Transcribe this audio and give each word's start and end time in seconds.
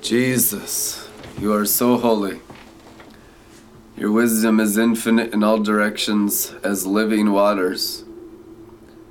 Jesus, 0.00 1.08
you 1.40 1.52
are 1.52 1.64
so 1.64 1.98
holy. 1.98 2.40
Your 3.96 4.12
wisdom 4.12 4.60
is 4.60 4.78
infinite 4.78 5.34
in 5.34 5.42
all 5.42 5.58
directions 5.58 6.54
as 6.62 6.86
living 6.86 7.32
waters. 7.32 8.04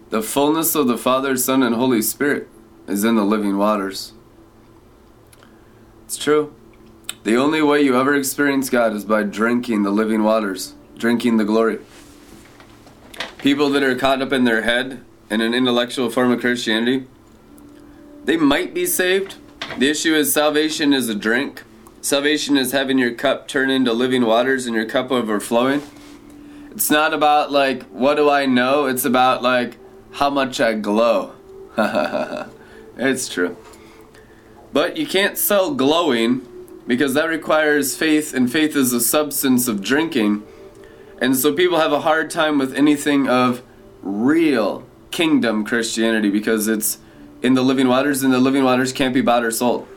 The 0.09 0.21
fullness 0.21 0.75
of 0.75 0.87
the 0.87 0.97
Father, 0.97 1.35
Son, 1.35 1.61
and 1.61 1.75
Holy 1.75 2.01
Spirit 2.01 2.47
is 2.87 3.03
in 3.03 3.15
the 3.15 3.25
living 3.25 3.57
waters. 3.57 4.13
It's 6.05 6.17
true. 6.17 6.53
The 7.23 7.35
only 7.35 7.61
way 7.61 7.81
you 7.81 7.99
ever 7.99 8.15
experience 8.15 8.69
God 8.69 8.93
is 8.93 9.03
by 9.03 9.23
drinking 9.23 9.83
the 9.83 9.91
living 9.91 10.23
waters, 10.23 10.75
drinking 10.97 11.35
the 11.35 11.43
glory. 11.43 11.79
People 13.39 13.69
that 13.71 13.83
are 13.83 13.95
caught 13.95 14.21
up 14.21 14.31
in 14.31 14.45
their 14.45 14.61
head 14.61 15.03
in 15.29 15.41
an 15.41 15.53
intellectual 15.53 16.09
form 16.09 16.31
of 16.31 16.39
Christianity, 16.39 17.05
they 18.23 18.37
might 18.37 18.73
be 18.73 18.85
saved. 18.85 19.35
The 19.75 19.89
issue 19.89 20.15
is 20.15 20.33
salvation 20.33 20.93
is 20.93 21.09
a 21.09 21.15
drink. 21.15 21.63
Salvation 22.01 22.57
is 22.57 22.71
having 22.71 22.97
your 22.97 23.13
cup 23.13 23.47
turn 23.47 23.69
into 23.69 23.93
living 23.93 24.25
waters 24.25 24.65
and 24.65 24.75
your 24.75 24.85
cup 24.85 25.11
overflowing. 25.11 25.83
It's 26.71 26.89
not 26.89 27.13
about 27.13 27.51
like 27.51 27.83
what 27.85 28.15
do 28.15 28.29
I 28.29 28.45
know? 28.45 28.85
It's 28.85 29.05
about 29.05 29.43
like 29.43 29.77
how 30.13 30.29
much 30.29 30.59
I 30.59 30.73
glow. 30.73 31.33
it's 32.97 33.29
true. 33.29 33.57
But 34.73 34.97
you 34.97 35.05
can't 35.05 35.37
sell 35.37 35.73
glowing 35.73 36.47
because 36.87 37.13
that 37.13 37.29
requires 37.29 37.95
faith, 37.95 38.33
and 38.33 38.51
faith 38.51 38.75
is 38.75 38.93
a 38.93 39.01
substance 39.01 39.67
of 39.67 39.83
drinking. 39.83 40.43
And 41.21 41.35
so 41.35 41.53
people 41.53 41.79
have 41.79 41.91
a 41.91 42.01
hard 42.01 42.29
time 42.29 42.57
with 42.57 42.73
anything 42.73 43.27
of 43.27 43.61
real 44.01 44.85
kingdom 45.11 45.65
Christianity 45.65 46.29
because 46.29 46.67
it's 46.67 46.99
in 47.41 47.53
the 47.53 47.61
living 47.61 47.87
waters, 47.87 48.23
and 48.23 48.33
the 48.33 48.39
living 48.39 48.63
waters 48.63 48.91
can't 48.91 49.13
be 49.13 49.21
bought 49.21 49.43
or 49.43 49.51
sold. 49.51 49.87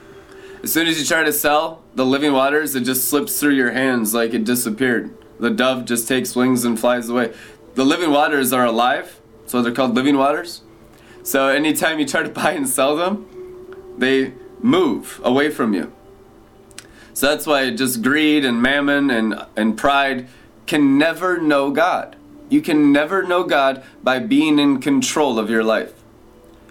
As 0.63 0.73
soon 0.73 0.87
as 0.87 1.01
you 1.01 1.07
try 1.07 1.25
to 1.25 1.33
sell 1.33 1.83
the 1.95 2.05
living 2.05 2.33
waters, 2.33 2.75
it 2.75 2.83
just 2.83 3.09
slips 3.09 3.41
through 3.41 3.55
your 3.55 3.73
hands 3.73 4.13
like 4.13 4.35
it 4.35 4.45
disappeared. 4.45 5.17
The 5.39 5.51
dove 5.51 5.87
just 5.87 6.07
takes 6.07 6.37
wings 6.37 6.65
and 6.65 6.79
flies 6.79 7.09
away. 7.09 7.33
The 7.75 7.85
living 7.85 8.11
waters 8.11 8.53
are 8.53 8.67
alive, 8.67 9.21
so 9.47 9.63
they're 9.63 9.73
called 9.73 9.95
living 9.95 10.19
waters. 10.19 10.63
So 11.23 11.49
anytime 11.49 11.99
you 11.99 12.07
try 12.07 12.23
to 12.23 12.29
buy 12.43 12.53
and 12.53 12.69
sell 12.69 12.95
them, 12.95 13.27
they 13.97 14.35
move 14.61 15.21
away 15.25 15.51
from 15.51 15.73
you. 15.73 15.93
So 17.15 17.29
that's 17.29 17.47
why 17.47 17.71
just 17.71 18.03
greed 18.03 18.45
and 18.45 18.61
mammon 18.63 19.11
and, 19.11 19.47
and 19.57 19.77
pride 19.77 20.29
can 20.67 20.99
never 20.99 21.41
know 21.41 21.71
God. 21.71 22.17
You 22.49 22.61
can 22.61 22.93
never 22.93 23.23
know 23.23 23.45
God 23.45 23.83
by 24.03 24.19
being 24.19 24.59
in 24.59 24.81
control 24.81 25.39
of 25.39 25.51
your 25.51 25.65
life. 25.65 25.93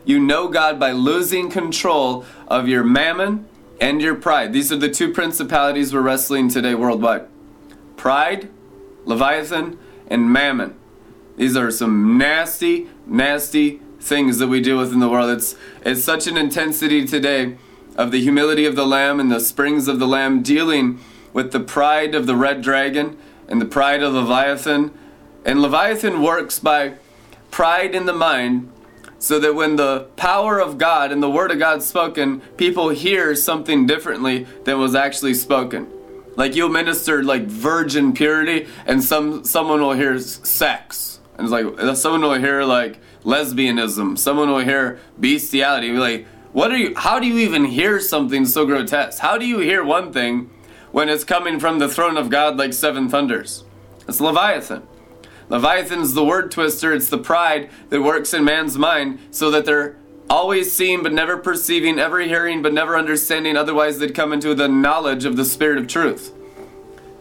You 0.10 0.20
know 0.20 0.48
God 0.48 0.80
by 0.80 0.92
losing 0.92 1.52
control 1.52 2.26
of 2.48 2.68
your 2.68 2.84
mammon 2.84 3.48
and 3.80 4.02
your 4.02 4.16
pride. 4.16 4.54
These 4.54 4.72
are 4.72 4.76
the 4.76 4.90
two 4.90 5.14
principalities 5.14 5.94
we're 5.94 6.02
wrestling 6.02 6.50
today 6.50 6.74
worldwide 6.74 7.28
pride, 7.96 8.50
Leviathan, 9.06 9.78
and 10.08 10.34
mammon. 10.34 10.76
These 11.38 11.56
are 11.56 11.70
some 11.70 12.18
nasty, 12.18 12.90
nasty 13.06 13.82
things 14.00 14.40
that 14.40 14.48
we 14.48 14.62
deal 14.62 14.80
with 14.80 14.92
in 14.94 15.00
the 15.00 15.10
world. 15.10 15.30
It's, 15.30 15.56
it's 15.86 16.04
such 16.04 16.26
an 16.26 16.38
intensity 16.38 17.06
today 17.06 17.58
of 17.96 18.10
the 18.10 18.20
humility 18.20 18.66
of 18.66 18.76
the 18.76 18.88
Lamb 18.88 19.20
and 19.20 19.32
the 19.32 19.40
springs 19.40 19.88
of 19.88 20.00
the 20.00 20.08
Lamb, 20.08 20.42
dealing 20.42 20.98
with 21.34 21.52
the 21.52 21.60
pride 21.60 22.16
of 22.16 22.26
the 22.26 22.36
red 22.36 22.64
dragon 22.64 23.16
and 23.48 23.62
the 23.62 23.66
pride 23.66 24.02
of 24.02 24.14
Leviathan. 24.14 24.92
And 25.46 25.62
Leviathan 25.62 26.24
works 26.24 26.58
by 26.58 26.96
pride 27.52 27.94
in 27.94 28.08
the 28.08 28.14
mind, 28.14 28.72
so 29.20 29.38
that 29.40 29.54
when 29.54 29.76
the 29.76 30.08
power 30.16 30.60
of 30.60 30.78
God 30.78 31.12
and 31.12 31.22
the 31.22 31.30
Word 31.30 31.52
of 31.52 31.60
God 31.60 31.84
spoken, 31.84 32.40
people 32.58 32.90
hear 32.90 33.36
something 33.36 33.86
differently 33.86 34.48
than 34.64 34.80
was 34.80 34.96
actually 34.96 35.34
spoken. 35.34 35.88
Like 36.36 36.56
you'll 36.56 36.70
minister 36.70 37.22
like 37.22 37.44
virgin 37.44 38.14
purity, 38.14 38.68
and 38.86 39.04
some 39.04 39.44
someone 39.44 39.82
will 39.82 39.94
hear 39.94 40.18
sex, 40.20 41.20
and 41.38 41.46
it's 41.46 41.52
like 41.52 41.98
someone 41.98 42.22
will 42.22 42.40
hear 42.40 42.64
like 42.64 43.00
lesbianism, 43.24 44.18
someone 44.18 44.50
will 44.50 44.60
hear 44.60 45.00
bestiality. 45.20 45.92
Like 45.92 46.26
what 46.54 46.72
are 46.72 46.78
you? 46.78 46.96
How 46.96 47.20
do 47.20 47.28
you 47.28 47.40
even 47.40 47.66
hear 47.66 48.00
something 48.00 48.46
so 48.46 48.66
grotesque? 48.66 49.20
How 49.20 49.38
do 49.38 49.46
you 49.46 49.60
hear 49.60 49.84
one 49.84 50.14
thing 50.14 50.50
when 50.92 51.10
it's 51.10 51.24
coming 51.24 51.60
from 51.60 51.80
the 51.80 51.90
throne 51.90 52.18
of 52.18 52.30
God 52.30 52.58
like 52.58 52.74
seven 52.74 53.10
thunders? 53.10 53.66
It's 54.08 54.22
Leviathan. 54.22 54.88
Leviathan's 55.50 56.14
the 56.14 56.24
word 56.24 56.52
twister. 56.52 56.94
It's 56.94 57.10
the 57.10 57.18
pride 57.18 57.70
that 57.90 58.02
works 58.02 58.34
in 58.34 58.44
man's 58.44 58.78
mind 58.78 59.20
so 59.32 59.50
that 59.52 59.66
they're 59.66 59.96
always 60.30 60.72
seeing 60.72 61.02
but 61.02 61.12
never 61.12 61.38
perceiving, 61.38 61.98
ever 61.98 62.22
hearing 62.22 62.62
but 62.62 62.74
never 62.74 62.96
understanding. 62.96 63.58
Otherwise, 63.58 63.98
they'd 63.98 64.14
come 64.14 64.32
into 64.32 64.54
the 64.54 64.68
knowledge 64.68 65.26
of 65.26 65.36
the 65.36 65.46
spirit 65.46 65.80
of 65.80 65.88
truth. 65.88 66.32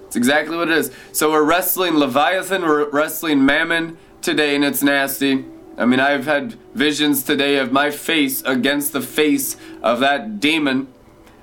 It's 0.07 0.17
exactly 0.17 0.57
what 0.57 0.69
it 0.69 0.77
is. 0.77 0.93
So 1.13 1.31
we're 1.31 1.43
wrestling 1.43 1.95
Leviathan, 1.95 2.63
we're 2.63 2.89
wrestling 2.91 3.45
Mammon 3.45 3.99
today, 4.23 4.55
and 4.55 4.65
it's 4.65 4.83
nasty. 4.83 5.45
I 5.77 5.87
mean, 5.87 6.01
I've 6.01 6.25
had 6.25 6.55
visions 6.75 7.23
today 7.23 7.59
of 7.59 7.73
my 7.73 7.91
face 7.91 8.43
against 8.43 8.93
the 8.93 9.01
face 9.01 9.57
of 9.83 10.01
that 10.01 10.41
demon, 10.41 10.89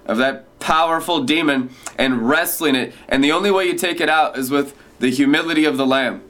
of 0.06 0.18
that 0.18 0.60
powerful 0.60 1.24
demon, 1.24 1.70
and 1.98 2.28
wrestling 2.28 2.76
it. 2.76 2.94
And 3.08 3.24
the 3.24 3.32
only 3.32 3.50
way 3.50 3.66
you 3.66 3.76
take 3.76 4.02
it 4.02 4.10
out 4.10 4.38
is 4.38 4.52
with 4.52 4.76
the 5.00 5.10
humility 5.10 5.66
of 5.66 5.78
the 5.78 5.86
Lamb. 5.86 6.22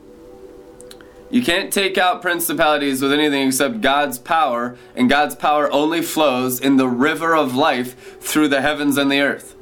You 1.30 1.44
can't 1.44 1.74
take 1.74 1.98
out 1.98 2.22
principalities 2.22 3.02
with 3.02 3.12
anything 3.12 3.48
except 3.48 3.82
God's 3.82 4.20
power, 4.20 4.78
and 4.96 5.10
God's 5.10 5.36
power 5.36 5.72
only 5.72 6.02
flows 6.02 6.60
in 6.60 6.78
the 6.78 6.88
river 6.88 7.36
of 7.36 7.56
life 7.56 8.20
through 8.22 8.50
the 8.50 8.62
heavens 8.62 8.98
and 8.98 9.12
the 9.12 9.22
earth. 9.22 9.56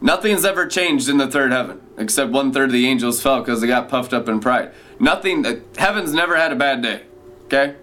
Nothing's 0.00 0.44
ever 0.44 0.66
changed 0.66 1.08
in 1.08 1.18
the 1.18 1.26
third 1.26 1.50
heaven, 1.50 1.80
except 1.96 2.30
one 2.30 2.52
third 2.52 2.68
of 2.68 2.72
the 2.72 2.86
angels 2.86 3.20
fell 3.20 3.40
because 3.40 3.60
they 3.60 3.66
got 3.66 3.88
puffed 3.88 4.12
up 4.12 4.28
in 4.28 4.38
pride. 4.38 4.72
Nothing, 5.00 5.44
heaven's 5.76 6.12
never 6.12 6.36
had 6.36 6.52
a 6.52 6.56
bad 6.56 6.82
day. 6.82 7.02
Okay? 7.46 7.74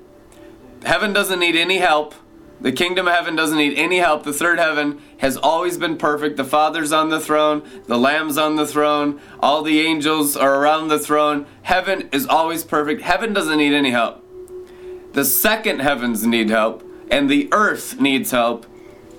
Heaven 0.85 1.11
doesn't 1.11 1.39
need 1.39 1.55
any 1.55 1.79
help. 1.79 2.15
The 2.61 2.71
kingdom 2.71 3.07
of 3.07 3.13
heaven 3.13 3.35
doesn't 3.35 3.57
need 3.57 3.77
any 3.77 3.97
help. 3.97 4.23
The 4.23 4.33
third 4.33 4.59
heaven 4.59 5.01
has 5.17 5.37
always 5.37 5.77
been 5.77 5.97
perfect. 5.97 6.37
The 6.37 6.43
Father's 6.43 6.91
on 6.91 7.09
the 7.09 7.19
throne, 7.19 7.61
the 7.85 7.97
Lamb's 7.97 8.37
on 8.37 8.55
the 8.55 8.65
throne, 8.65 9.19
all 9.39 9.61
the 9.61 9.81
angels 9.81 10.35
are 10.37 10.61
around 10.61 10.87
the 10.87 10.99
throne. 10.99 11.45
Heaven 11.63 12.09
is 12.11 12.25
always 12.25 12.63
perfect. 12.63 13.01
Heaven 13.01 13.33
doesn't 13.33 13.57
need 13.57 13.73
any 13.73 13.91
help. 13.91 14.23
The 15.13 15.25
second 15.25 15.79
heavens 15.79 16.25
need 16.25 16.49
help, 16.49 16.83
and 17.11 17.29
the 17.29 17.49
earth 17.51 17.99
needs 17.99 18.31
help, 18.31 18.65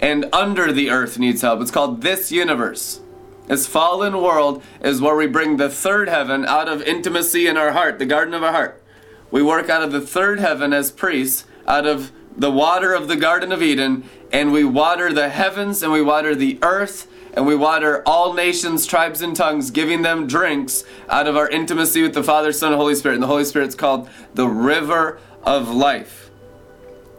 and 0.00 0.28
under 0.32 0.72
the 0.72 0.90
earth 0.90 1.18
needs 1.18 1.42
help. 1.42 1.60
It's 1.60 1.70
called 1.70 2.02
this 2.02 2.32
universe. 2.32 3.00
This 3.46 3.66
fallen 3.66 4.20
world 4.20 4.62
is 4.82 5.00
where 5.00 5.14
we 5.14 5.26
bring 5.26 5.56
the 5.56 5.70
third 5.70 6.08
heaven 6.08 6.44
out 6.44 6.68
of 6.68 6.82
intimacy 6.82 7.46
in 7.46 7.56
our 7.56 7.72
heart, 7.72 7.98
the 7.98 8.06
garden 8.06 8.34
of 8.34 8.42
our 8.42 8.52
heart. 8.52 8.82
We 9.30 9.42
work 9.42 9.70
out 9.70 9.82
of 9.82 9.92
the 9.92 10.00
third 10.00 10.40
heaven 10.40 10.72
as 10.72 10.90
priests, 10.90 11.44
out 11.66 11.86
of 11.86 12.12
the 12.36 12.50
water 12.50 12.92
of 12.92 13.08
the 13.08 13.16
Garden 13.16 13.52
of 13.52 13.62
Eden, 13.62 14.04
and 14.32 14.52
we 14.52 14.64
water 14.64 15.12
the 15.12 15.28
heavens 15.28 15.82
and 15.82 15.92
we 15.92 16.02
water 16.02 16.34
the 16.34 16.58
earth 16.62 17.08
and 17.36 17.46
we 17.46 17.54
water 17.54 18.02
all 18.06 18.32
nations, 18.32 18.86
tribes, 18.86 19.20
and 19.20 19.36
tongues, 19.36 19.70
giving 19.70 20.00
them 20.00 20.26
drinks 20.26 20.84
out 21.10 21.28
of 21.28 21.36
our 21.36 21.48
intimacy 21.48 22.02
with 22.02 22.14
the 22.14 22.22
Father, 22.22 22.50
Son, 22.50 22.72
and 22.72 22.80
Holy 22.80 22.94
Spirit. 22.94 23.16
And 23.16 23.22
the 23.22 23.28
Holy 23.28 23.44
Spirit's 23.44 23.74
called 23.74 24.08
the 24.32 24.48
river 24.48 25.20
of 25.42 25.68
life. 25.68 26.30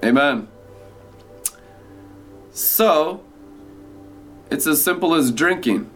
Amen. 0.03 0.47
So, 2.51 3.23
it's 4.49 4.65
as 4.65 4.83
simple 4.83 5.13
as 5.13 5.31
drinking. 5.31 5.87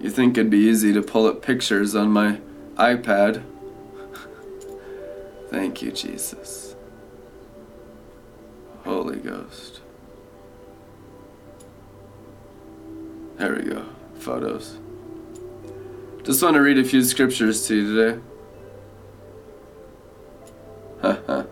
You 0.00 0.10
think 0.10 0.38
it'd 0.38 0.50
be 0.50 0.58
easy 0.58 0.92
to 0.92 1.02
pull 1.02 1.26
up 1.26 1.42
pictures 1.42 1.96
on 1.96 2.10
my 2.10 2.40
iPad. 2.76 3.42
Thank 5.50 5.82
you, 5.82 5.92
Jesus. 5.92 6.74
Holy 8.84 9.16
Ghost. 9.16 9.80
There 13.36 13.54
we 13.54 13.62
go. 13.62 13.84
Photos. 14.18 14.78
Just 16.24 16.42
want 16.42 16.54
to 16.54 16.60
read 16.60 16.78
a 16.78 16.84
few 16.84 17.04
scriptures 17.04 17.66
to 17.68 17.76
you 17.76 17.94
today. 17.94 18.20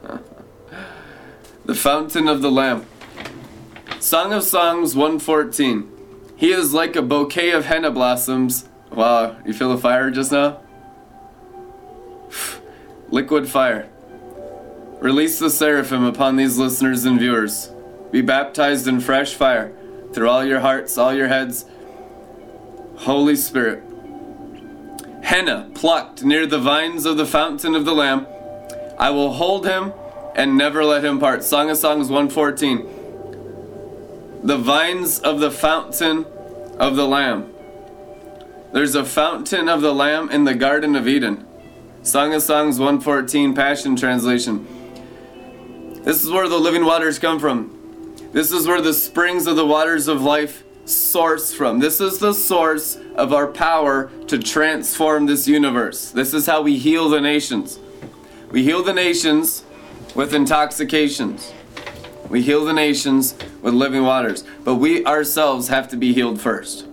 the 1.65 1.75
Fountain 1.75 2.27
of 2.27 2.43
the 2.43 2.51
Lamb. 2.51 2.87
Song 4.01 4.33
of 4.33 4.43
Songs 4.43 4.97
114. 4.97 5.91
He 6.37 6.51
is 6.51 6.75
like 6.75 6.97
a 6.97 7.03
bouquet 7.03 7.53
of 7.53 7.67
henna 7.67 7.91
blossoms. 7.91 8.69
Wow, 8.91 9.37
you 9.47 9.53
feel 9.53 9.71
the 9.71 9.79
fire 9.79 10.11
just 10.11 10.33
now? 10.33 10.61
Liquid 13.15 13.49
fire. 13.49 13.89
Release 14.99 15.39
the 15.39 15.49
seraphim 15.49 16.03
upon 16.03 16.35
these 16.35 16.59
listeners 16.59 17.05
and 17.05 17.17
viewers. 17.17 17.71
Be 18.11 18.23
baptized 18.23 18.89
in 18.89 18.99
fresh 18.99 19.35
fire 19.35 19.73
through 20.13 20.29
all 20.29 20.45
your 20.45 20.59
hearts, 20.59 20.99
all 20.99 21.15
your 21.15 21.29
heads. 21.29 21.65
Holy 22.97 23.37
Spirit. 23.37 23.85
Henna 25.23 25.71
plucked 25.75 26.25
near 26.25 26.45
the 26.45 26.59
vines 26.59 27.07
of 27.07 27.17
the 27.17 27.25
fountain 27.25 27.77
of 27.77 27.85
the 27.85 27.95
Lamb. 27.95 28.27
I 28.99 29.11
will 29.11 29.35
hold 29.35 29.65
him 29.65 29.93
and 30.35 30.59
never 30.59 30.85
let 30.85 31.05
him 31.05 31.21
part. 31.21 31.45
Song 31.45 31.71
of 31.71 31.77
Songs 31.77 32.11
114. 32.11 32.89
the 34.43 34.59
vines 34.59 35.21
of 35.21 35.39
the 35.39 35.53
fountain 35.53 36.27
of 36.81 36.97
the 36.97 37.07
Lamb. 37.07 37.55
There's 38.73 38.97
a 38.97 39.05
fountain 39.05 39.69
of 39.69 39.83
the 39.83 39.95
Lamb 39.95 40.31
in 40.31 40.43
the 40.43 40.55
Garden 40.57 40.97
of 40.97 41.07
Eden. 41.07 41.44
Song 42.05 42.35
of 42.35 42.43
Songs 42.43 42.79
114, 42.79 43.55
Passion 43.55 43.97
Translation. 43.97 44.67
This 46.03 46.23
is 46.23 46.31
where 46.31 46.51
the 46.51 46.59
living 46.59 46.85
waters 46.85 47.19
come 47.19 47.41
from. 47.41 48.15
This 48.31 48.53
is 48.53 48.67
where 48.67 48.83
the 48.83 48.93
springs 48.93 49.47
of 49.47 49.57
the 49.57 49.65
waters 49.65 50.07
of 50.07 50.21
life 50.21 50.65
source 50.85 51.55
from. 51.55 51.79
This 51.79 52.03
is 52.03 52.19
the 52.19 52.35
source 52.35 52.99
of 53.15 53.33
our 53.33 53.47
power 53.47 54.11
to 54.27 54.39
transform 54.39 55.25
this 55.25 55.49
universe. 55.49 56.11
This 56.11 56.35
is 56.35 56.45
how 56.45 56.61
we 56.61 56.77
heal 56.77 57.09
the 57.09 57.23
nations. 57.23 57.79
We 58.51 58.65
heal 58.65 58.83
the 58.83 58.93
nations 58.93 59.65
with 60.15 60.35
intoxications. 60.35 61.55
We 62.29 62.43
heal 62.43 62.67
the 62.67 62.75
nations 62.75 63.35
with 63.63 63.73
living 63.73 64.03
waters. 64.03 64.45
But 64.63 64.75
we 64.75 65.07
ourselves 65.07 65.69
have 65.69 65.89
to 65.89 65.97
be 65.97 66.13
healed 66.13 66.39
first. 66.39 66.87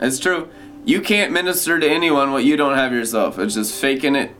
It's 0.00 0.18
true. 0.18 0.48
You 0.86 1.00
can't 1.00 1.32
minister 1.32 1.78
to 1.78 1.88
anyone 1.88 2.30
what 2.30 2.44
you 2.44 2.56
don't 2.56 2.76
have 2.76 2.92
yourself. 2.92 3.38
It's 3.38 3.54
just 3.54 3.80
faking 3.80 4.14
it. 4.14 4.36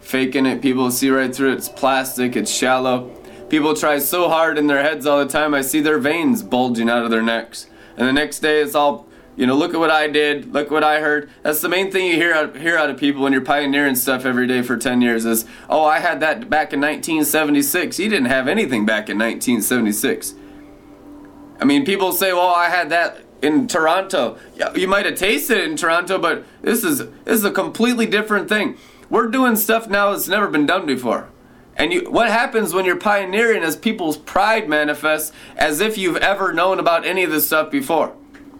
Faking 0.00 0.46
it. 0.46 0.62
People 0.62 0.90
see 0.92 1.10
right 1.10 1.34
through 1.34 1.52
it. 1.52 1.56
It's 1.56 1.68
plastic. 1.68 2.36
It's 2.36 2.52
shallow. 2.52 3.10
People 3.48 3.74
try 3.74 3.98
so 3.98 4.28
hard 4.28 4.58
in 4.58 4.68
their 4.68 4.82
heads 4.82 5.06
all 5.06 5.18
the 5.18 5.30
time. 5.30 5.54
I 5.54 5.60
see 5.60 5.80
their 5.80 5.98
veins 5.98 6.42
bulging 6.42 6.88
out 6.88 7.04
of 7.04 7.10
their 7.10 7.22
necks. 7.22 7.66
And 7.96 8.06
the 8.06 8.12
next 8.12 8.38
day 8.38 8.60
it's 8.60 8.76
all, 8.76 9.08
you 9.34 9.44
know, 9.44 9.56
look 9.56 9.74
at 9.74 9.80
what 9.80 9.90
I 9.90 10.06
did. 10.06 10.52
Look 10.52 10.70
what 10.70 10.84
I 10.84 11.00
heard. 11.00 11.28
That's 11.42 11.60
the 11.60 11.68
main 11.68 11.90
thing 11.90 12.06
you 12.06 12.14
hear 12.14 12.32
out, 12.32 12.56
hear 12.56 12.78
out 12.78 12.88
of 12.88 12.96
people 12.96 13.22
when 13.22 13.32
you're 13.32 13.42
pioneering 13.42 13.96
stuff 13.96 14.24
every 14.24 14.46
day 14.46 14.62
for 14.62 14.76
10 14.76 15.02
years 15.02 15.24
is, 15.24 15.46
oh, 15.68 15.84
I 15.84 15.98
had 15.98 16.20
that 16.20 16.48
back 16.48 16.72
in 16.72 16.80
1976. 16.80 17.98
You 17.98 18.08
didn't 18.08 18.26
have 18.26 18.46
anything 18.46 18.86
back 18.86 19.10
in 19.10 19.18
1976. 19.18 20.34
I 21.60 21.64
mean, 21.64 21.84
people 21.84 22.12
say, 22.12 22.32
well, 22.32 22.54
I 22.54 22.68
had 22.68 22.88
that 22.90 23.18
in 23.42 23.66
Toronto. 23.66 24.38
You 24.74 24.88
might 24.88 25.04
have 25.04 25.16
tasted 25.16 25.58
it 25.58 25.68
in 25.68 25.76
Toronto, 25.76 26.18
but 26.18 26.44
this 26.62 26.84
is 26.84 26.98
this 26.98 27.34
is 27.38 27.44
a 27.44 27.50
completely 27.50 28.06
different 28.06 28.48
thing. 28.48 28.78
We're 29.10 29.28
doing 29.28 29.56
stuff 29.56 29.88
now 29.88 30.12
that's 30.12 30.28
never 30.28 30.48
been 30.48 30.64
done 30.64 30.86
before. 30.86 31.28
And 31.76 31.92
you, 31.92 32.10
what 32.10 32.28
happens 32.28 32.72
when 32.72 32.84
you're 32.84 32.96
pioneering 32.96 33.62
is 33.62 33.76
people's 33.76 34.16
pride 34.16 34.68
manifests 34.68 35.32
as 35.56 35.80
if 35.80 35.98
you've 35.98 36.16
ever 36.16 36.52
known 36.52 36.78
about 36.78 37.04
any 37.04 37.24
of 37.24 37.30
this 37.30 37.46
stuff 37.46 37.70
before. 37.70 38.14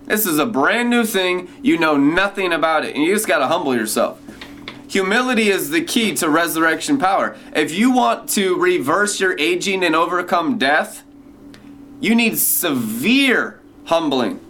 This 0.04 0.26
is 0.26 0.38
a 0.38 0.46
brand 0.46 0.90
new 0.90 1.04
thing. 1.04 1.48
You 1.62 1.78
know 1.78 1.96
nothing 1.96 2.52
about 2.52 2.84
it, 2.84 2.94
and 2.94 3.04
you 3.04 3.14
just 3.14 3.28
got 3.28 3.38
to 3.38 3.46
humble 3.46 3.74
yourself. 3.74 4.20
Humility 4.88 5.48
is 5.48 5.70
the 5.70 5.82
key 5.82 6.14
to 6.16 6.28
resurrection 6.28 6.98
power. 6.98 7.36
If 7.54 7.72
you 7.72 7.92
want 7.92 8.28
to 8.30 8.56
reverse 8.56 9.20
your 9.20 9.38
aging 9.38 9.84
and 9.84 9.94
overcome 9.94 10.58
death, 10.58 11.02
you 12.00 12.14
need 12.14 12.36
severe 12.38 13.60
humbling. 13.84 14.40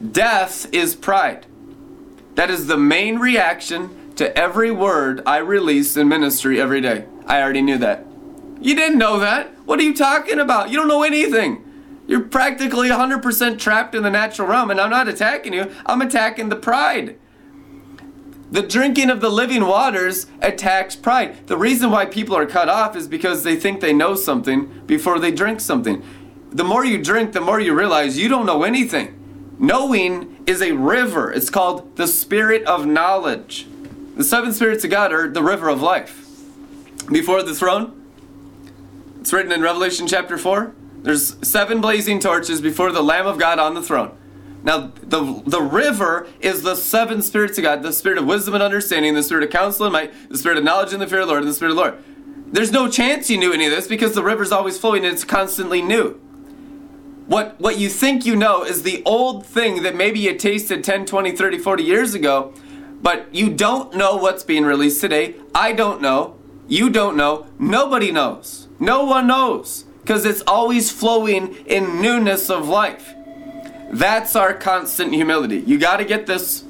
Death 0.00 0.72
is 0.74 0.94
pride. 0.94 1.46
That 2.34 2.50
is 2.50 2.66
the 2.66 2.76
main 2.76 3.18
reaction 3.18 4.12
to 4.16 4.36
every 4.36 4.70
word 4.70 5.22
I 5.24 5.38
release 5.38 5.96
in 5.96 6.08
ministry 6.08 6.60
every 6.60 6.82
day. 6.82 7.06
I 7.26 7.40
already 7.40 7.62
knew 7.62 7.78
that. 7.78 8.04
You 8.60 8.74
didn't 8.74 8.98
know 8.98 9.18
that. 9.18 9.58
What 9.64 9.80
are 9.80 9.84
you 9.84 9.94
talking 9.94 10.38
about? 10.38 10.68
You 10.68 10.76
don't 10.76 10.88
know 10.88 11.02
anything. 11.02 11.64
You're 12.06 12.20
practically 12.20 12.88
100% 12.88 13.58
trapped 13.58 13.94
in 13.94 14.02
the 14.02 14.10
natural 14.10 14.48
realm, 14.48 14.70
and 14.70 14.80
I'm 14.80 14.90
not 14.90 15.08
attacking 15.08 15.54
you, 15.54 15.72
I'm 15.86 16.02
attacking 16.02 16.50
the 16.50 16.56
pride. 16.56 17.18
The 18.50 18.62
drinking 18.62 19.10
of 19.10 19.20
the 19.20 19.30
living 19.30 19.66
waters 19.66 20.26
attacks 20.40 20.94
pride. 20.94 21.46
The 21.48 21.56
reason 21.56 21.90
why 21.90 22.04
people 22.06 22.36
are 22.36 22.46
cut 22.46 22.68
off 22.68 22.94
is 22.94 23.08
because 23.08 23.42
they 23.42 23.56
think 23.56 23.80
they 23.80 23.92
know 23.92 24.14
something 24.14 24.82
before 24.86 25.18
they 25.18 25.32
drink 25.32 25.60
something. 25.60 26.02
The 26.52 26.64
more 26.64 26.84
you 26.84 27.02
drink, 27.02 27.32
the 27.32 27.40
more 27.40 27.58
you 27.58 27.74
realize 27.74 28.18
you 28.18 28.28
don't 28.28 28.46
know 28.46 28.62
anything. 28.62 29.25
Knowing 29.58 30.44
is 30.46 30.60
a 30.60 30.72
river. 30.72 31.32
It's 31.32 31.50
called 31.50 31.96
the 31.96 32.06
spirit 32.06 32.64
of 32.64 32.86
knowledge. 32.86 33.66
The 34.16 34.24
seven 34.24 34.52
spirits 34.52 34.84
of 34.84 34.90
God 34.90 35.12
are 35.12 35.28
the 35.28 35.42
river 35.42 35.68
of 35.68 35.82
life. 35.82 36.22
Before 37.10 37.42
the 37.42 37.54
throne, 37.54 38.04
it's 39.20 39.32
written 39.32 39.52
in 39.52 39.62
Revelation 39.62 40.06
chapter 40.06 40.38
4. 40.38 40.74
There's 41.02 41.36
seven 41.46 41.80
blazing 41.80 42.20
torches 42.20 42.60
before 42.60 42.92
the 42.92 43.02
Lamb 43.02 43.26
of 43.26 43.38
God 43.38 43.58
on 43.58 43.74
the 43.74 43.82
throne. 43.82 44.16
Now, 44.62 44.92
the, 45.00 45.42
the 45.46 45.62
river 45.62 46.26
is 46.40 46.62
the 46.62 46.74
seven 46.74 47.22
spirits 47.22 47.56
of 47.56 47.62
God 47.62 47.82
the 47.82 47.92
spirit 47.92 48.18
of 48.18 48.26
wisdom 48.26 48.54
and 48.54 48.62
understanding, 48.62 49.14
the 49.14 49.22
spirit 49.22 49.44
of 49.44 49.50
counsel 49.50 49.86
and 49.86 49.92
might, 49.92 50.28
the 50.28 50.36
spirit 50.36 50.58
of 50.58 50.64
knowledge 50.64 50.92
and 50.92 51.00
the 51.00 51.06
fear 51.06 51.20
of 51.20 51.28
the 51.28 51.32
Lord, 51.32 51.44
and 51.44 51.50
the 51.50 51.54
spirit 51.54 51.70
of 51.70 51.76
the 51.76 51.82
Lord. 51.82 52.04
There's 52.52 52.72
no 52.72 52.88
chance 52.88 53.30
you 53.30 53.38
knew 53.38 53.52
any 53.52 53.66
of 53.66 53.70
this 53.70 53.86
because 53.86 54.14
the 54.14 54.22
river's 54.22 54.50
always 54.50 54.78
flowing 54.78 55.04
and 55.04 55.12
it's 55.12 55.24
constantly 55.24 55.82
new. 55.82 56.20
What, 57.26 57.58
what 57.60 57.78
you 57.78 57.88
think 57.88 58.24
you 58.24 58.36
know 58.36 58.62
is 58.62 58.82
the 58.82 59.02
old 59.04 59.44
thing 59.44 59.82
that 59.82 59.96
maybe 59.96 60.20
you 60.20 60.36
tasted 60.36 60.84
10, 60.84 61.06
20, 61.06 61.32
30, 61.32 61.58
40 61.58 61.82
years 61.82 62.14
ago, 62.14 62.54
but 63.02 63.34
you 63.34 63.50
don't 63.50 63.94
know 63.94 64.16
what's 64.16 64.44
being 64.44 64.64
released 64.64 65.00
today. 65.00 65.34
I 65.54 65.72
don't 65.72 66.00
know. 66.00 66.36
You 66.68 66.88
don't 66.88 67.16
know. 67.16 67.46
Nobody 67.58 68.12
knows. 68.12 68.68
No 68.78 69.04
one 69.04 69.26
knows 69.26 69.84
because 70.02 70.24
it's 70.24 70.42
always 70.46 70.92
flowing 70.92 71.56
in 71.66 72.00
newness 72.00 72.48
of 72.48 72.68
life. 72.68 73.12
That's 73.90 74.36
our 74.36 74.54
constant 74.54 75.12
humility. 75.12 75.58
You 75.58 75.78
got 75.78 75.96
to 75.96 76.04
get 76.04 76.26
this. 76.26 76.64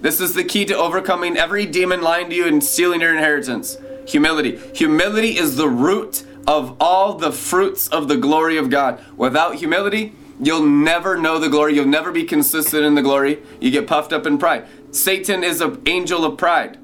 This 0.00 0.20
is 0.20 0.34
the 0.34 0.44
key 0.44 0.64
to 0.66 0.76
overcoming 0.76 1.36
every 1.36 1.66
demon 1.66 2.00
lying 2.00 2.30
to 2.30 2.34
you 2.34 2.46
and 2.46 2.64
stealing 2.64 3.00
your 3.00 3.12
inheritance. 3.12 3.76
Humility. 4.08 4.58
Humility 4.74 5.38
is 5.38 5.56
the 5.56 5.68
root 5.68 6.24
of 6.50 6.76
all 6.80 7.14
the 7.14 7.30
fruits 7.30 7.86
of 7.86 8.08
the 8.08 8.16
glory 8.16 8.56
of 8.56 8.68
God. 8.68 9.00
Without 9.16 9.54
humility, 9.54 10.12
you'll 10.42 10.66
never 10.66 11.16
know 11.16 11.38
the 11.38 11.48
glory. 11.48 11.76
You'll 11.76 11.86
never 11.86 12.10
be 12.10 12.24
consistent 12.24 12.84
in 12.84 12.96
the 12.96 13.02
glory. 13.02 13.40
You 13.60 13.70
get 13.70 13.86
puffed 13.86 14.12
up 14.12 14.26
in 14.26 14.36
pride. 14.36 14.66
Satan 14.90 15.44
is 15.44 15.60
an 15.60 15.80
angel 15.86 16.24
of 16.24 16.36
pride. 16.36 16.76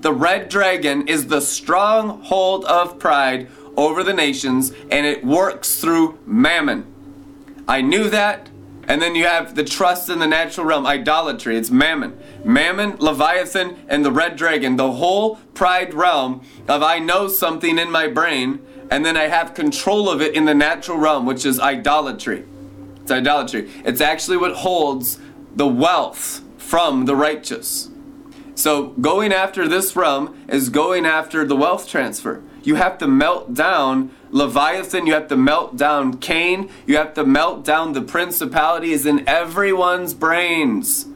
The 0.00 0.14
red 0.14 0.48
dragon 0.48 1.06
is 1.06 1.26
the 1.26 1.42
stronghold 1.42 2.64
of 2.64 2.98
pride 2.98 3.48
over 3.76 4.02
the 4.02 4.14
nations, 4.14 4.72
and 4.90 5.04
it 5.04 5.22
works 5.22 5.78
through 5.82 6.18
mammon. 6.24 6.86
I 7.68 7.82
knew 7.82 8.08
that. 8.08 8.48
And 8.84 9.02
then 9.02 9.14
you 9.14 9.26
have 9.26 9.54
the 9.54 9.64
trust 9.64 10.08
in 10.08 10.18
the 10.18 10.26
natural 10.26 10.64
realm, 10.64 10.86
idolatry. 10.86 11.58
It's 11.58 11.70
mammon. 11.70 12.18
Mammon, 12.42 12.96
Leviathan, 12.98 13.76
and 13.86 14.02
the 14.02 14.10
red 14.10 14.36
dragon. 14.36 14.76
The 14.76 14.92
whole 14.92 15.36
pride 15.52 15.92
realm 15.92 16.40
of 16.66 16.82
I 16.82 16.98
know 16.98 17.28
something 17.28 17.78
in 17.78 17.90
my 17.90 18.08
brain 18.08 18.60
and 18.90 19.04
then 19.04 19.16
I 19.16 19.28
have 19.28 19.54
control 19.54 20.08
of 20.08 20.20
it 20.20 20.34
in 20.34 20.44
the 20.44 20.54
natural 20.54 20.98
realm, 20.98 21.26
which 21.26 21.44
is 21.44 21.60
idolatry. 21.60 22.44
It's 23.02 23.10
idolatry. 23.10 23.70
It's 23.84 24.00
actually 24.00 24.36
what 24.36 24.56
holds 24.56 25.18
the 25.54 25.66
wealth 25.66 26.42
from 26.56 27.06
the 27.06 27.16
righteous. 27.16 27.88
So 28.54 28.88
going 29.00 29.32
after 29.32 29.68
this 29.68 29.94
realm 29.94 30.36
is 30.48 30.68
going 30.68 31.06
after 31.06 31.44
the 31.44 31.56
wealth 31.56 31.88
transfer. 31.88 32.42
You 32.64 32.74
have 32.74 32.98
to 32.98 33.06
melt 33.06 33.54
down 33.54 34.10
Leviathan, 34.30 35.06
you 35.06 35.14
have 35.14 35.28
to 35.28 35.36
melt 35.36 35.76
down 35.76 36.18
Cain, 36.18 36.68
you 36.86 36.96
have 36.96 37.14
to 37.14 37.24
melt 37.24 37.64
down 37.64 37.92
the 37.92 38.02
principalities 38.02 39.06
in 39.06 39.26
everyone's 39.28 40.12
brains. 40.12 41.06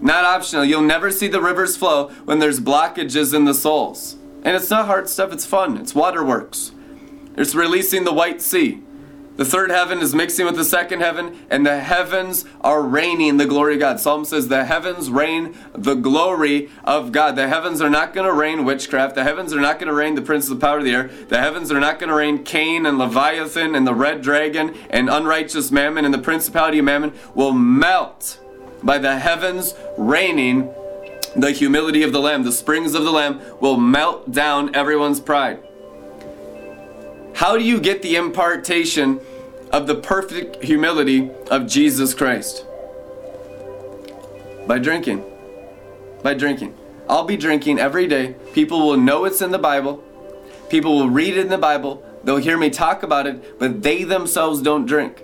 Not 0.00 0.24
optional. 0.24 0.64
You'll 0.64 0.82
never 0.82 1.10
see 1.10 1.26
the 1.26 1.40
rivers 1.40 1.76
flow 1.76 2.08
when 2.26 2.38
there's 2.38 2.60
blockages 2.60 3.32
in 3.34 3.46
the 3.46 3.54
souls. 3.54 4.16
And 4.42 4.54
it's 4.54 4.68
not 4.68 4.86
hard 4.86 5.08
stuff, 5.08 5.32
it's 5.32 5.46
fun. 5.46 5.78
It's 5.78 5.94
waterworks. 5.94 6.72
It's 7.36 7.54
releasing 7.54 8.04
the 8.04 8.12
white 8.12 8.40
sea. 8.40 8.82
The 9.36 9.44
third 9.44 9.70
heaven 9.70 9.98
is 9.98 10.14
mixing 10.14 10.46
with 10.46 10.54
the 10.54 10.64
second 10.64 11.00
heaven, 11.00 11.44
and 11.50 11.66
the 11.66 11.80
heavens 11.80 12.44
are 12.60 12.80
raining 12.80 13.36
the 13.36 13.46
glory 13.46 13.74
of 13.74 13.80
God. 13.80 13.98
Psalm 13.98 14.24
says, 14.24 14.46
The 14.46 14.64
heavens 14.64 15.10
rain 15.10 15.56
the 15.72 15.96
glory 15.96 16.70
of 16.84 17.10
God. 17.10 17.34
The 17.34 17.48
heavens 17.48 17.80
are 17.80 17.90
not 17.90 18.14
going 18.14 18.28
to 18.28 18.32
rain 18.32 18.64
witchcraft. 18.64 19.16
The 19.16 19.24
heavens 19.24 19.52
are 19.52 19.60
not 19.60 19.80
going 19.80 19.88
to 19.88 19.94
rain 19.94 20.14
the 20.14 20.22
prince 20.22 20.48
of 20.48 20.60
the 20.60 20.64
power 20.64 20.78
of 20.78 20.84
the 20.84 20.94
air. 20.94 21.08
The 21.28 21.40
heavens 21.40 21.72
are 21.72 21.80
not 21.80 21.98
going 21.98 22.10
to 22.10 22.14
rain 22.14 22.44
Cain 22.44 22.86
and 22.86 22.96
Leviathan 22.96 23.74
and 23.74 23.84
the 23.84 23.94
red 23.94 24.22
dragon 24.22 24.72
and 24.88 25.10
unrighteous 25.10 25.72
mammon 25.72 26.04
and 26.04 26.14
the 26.14 26.18
principality 26.18 26.78
of 26.78 26.84
mammon 26.84 27.12
will 27.34 27.52
melt 27.52 28.38
by 28.84 28.98
the 28.98 29.18
heavens 29.18 29.74
raining 29.98 30.72
the 31.34 31.50
humility 31.50 32.04
of 32.04 32.12
the 32.12 32.20
Lamb. 32.20 32.44
The 32.44 32.52
springs 32.52 32.94
of 32.94 33.02
the 33.02 33.10
Lamb 33.10 33.40
will 33.58 33.78
melt 33.78 34.30
down 34.30 34.72
everyone's 34.76 35.18
pride. 35.18 35.60
How 37.34 37.58
do 37.58 37.64
you 37.64 37.80
get 37.80 38.02
the 38.02 38.14
impartation 38.14 39.20
of 39.72 39.88
the 39.88 39.96
perfect 39.96 40.62
humility 40.62 41.30
of 41.50 41.66
Jesus 41.66 42.14
Christ? 42.14 42.64
By 44.68 44.78
drinking. 44.78 45.24
By 46.22 46.34
drinking. 46.34 46.76
I'll 47.08 47.24
be 47.24 47.36
drinking 47.36 47.80
every 47.80 48.06
day. 48.06 48.36
People 48.52 48.86
will 48.86 48.96
know 48.96 49.24
it's 49.24 49.42
in 49.42 49.50
the 49.50 49.58
Bible. 49.58 50.02
People 50.68 50.96
will 50.96 51.10
read 51.10 51.36
it 51.36 51.40
in 51.40 51.48
the 51.48 51.58
Bible. 51.58 52.04
They'll 52.22 52.36
hear 52.36 52.56
me 52.56 52.70
talk 52.70 53.02
about 53.02 53.26
it, 53.26 53.58
but 53.58 53.82
they 53.82 54.04
themselves 54.04 54.62
don't 54.62 54.86
drink. 54.86 55.22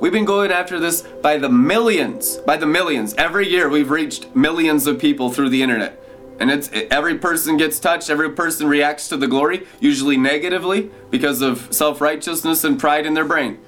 We've 0.00 0.12
been 0.12 0.24
going 0.24 0.50
after 0.50 0.80
this 0.80 1.02
by 1.02 1.36
the 1.36 1.50
millions, 1.50 2.38
by 2.38 2.56
the 2.56 2.66
millions. 2.66 3.14
Every 3.14 3.48
year 3.48 3.68
we've 3.68 3.90
reached 3.90 4.34
millions 4.34 4.86
of 4.86 4.98
people 4.98 5.30
through 5.30 5.50
the 5.50 5.62
internet. 5.62 6.03
And 6.40 6.50
it's 6.50 6.68
every 6.72 7.18
person 7.18 7.56
gets 7.56 7.78
touched, 7.78 8.10
every 8.10 8.30
person 8.30 8.66
reacts 8.66 9.08
to 9.08 9.16
the 9.16 9.28
glory, 9.28 9.66
usually 9.80 10.16
negatively 10.16 10.90
because 11.10 11.42
of 11.42 11.72
self-righteousness 11.72 12.64
and 12.64 12.78
pride 12.78 13.06
in 13.06 13.14
their 13.14 13.24
brain. 13.24 13.58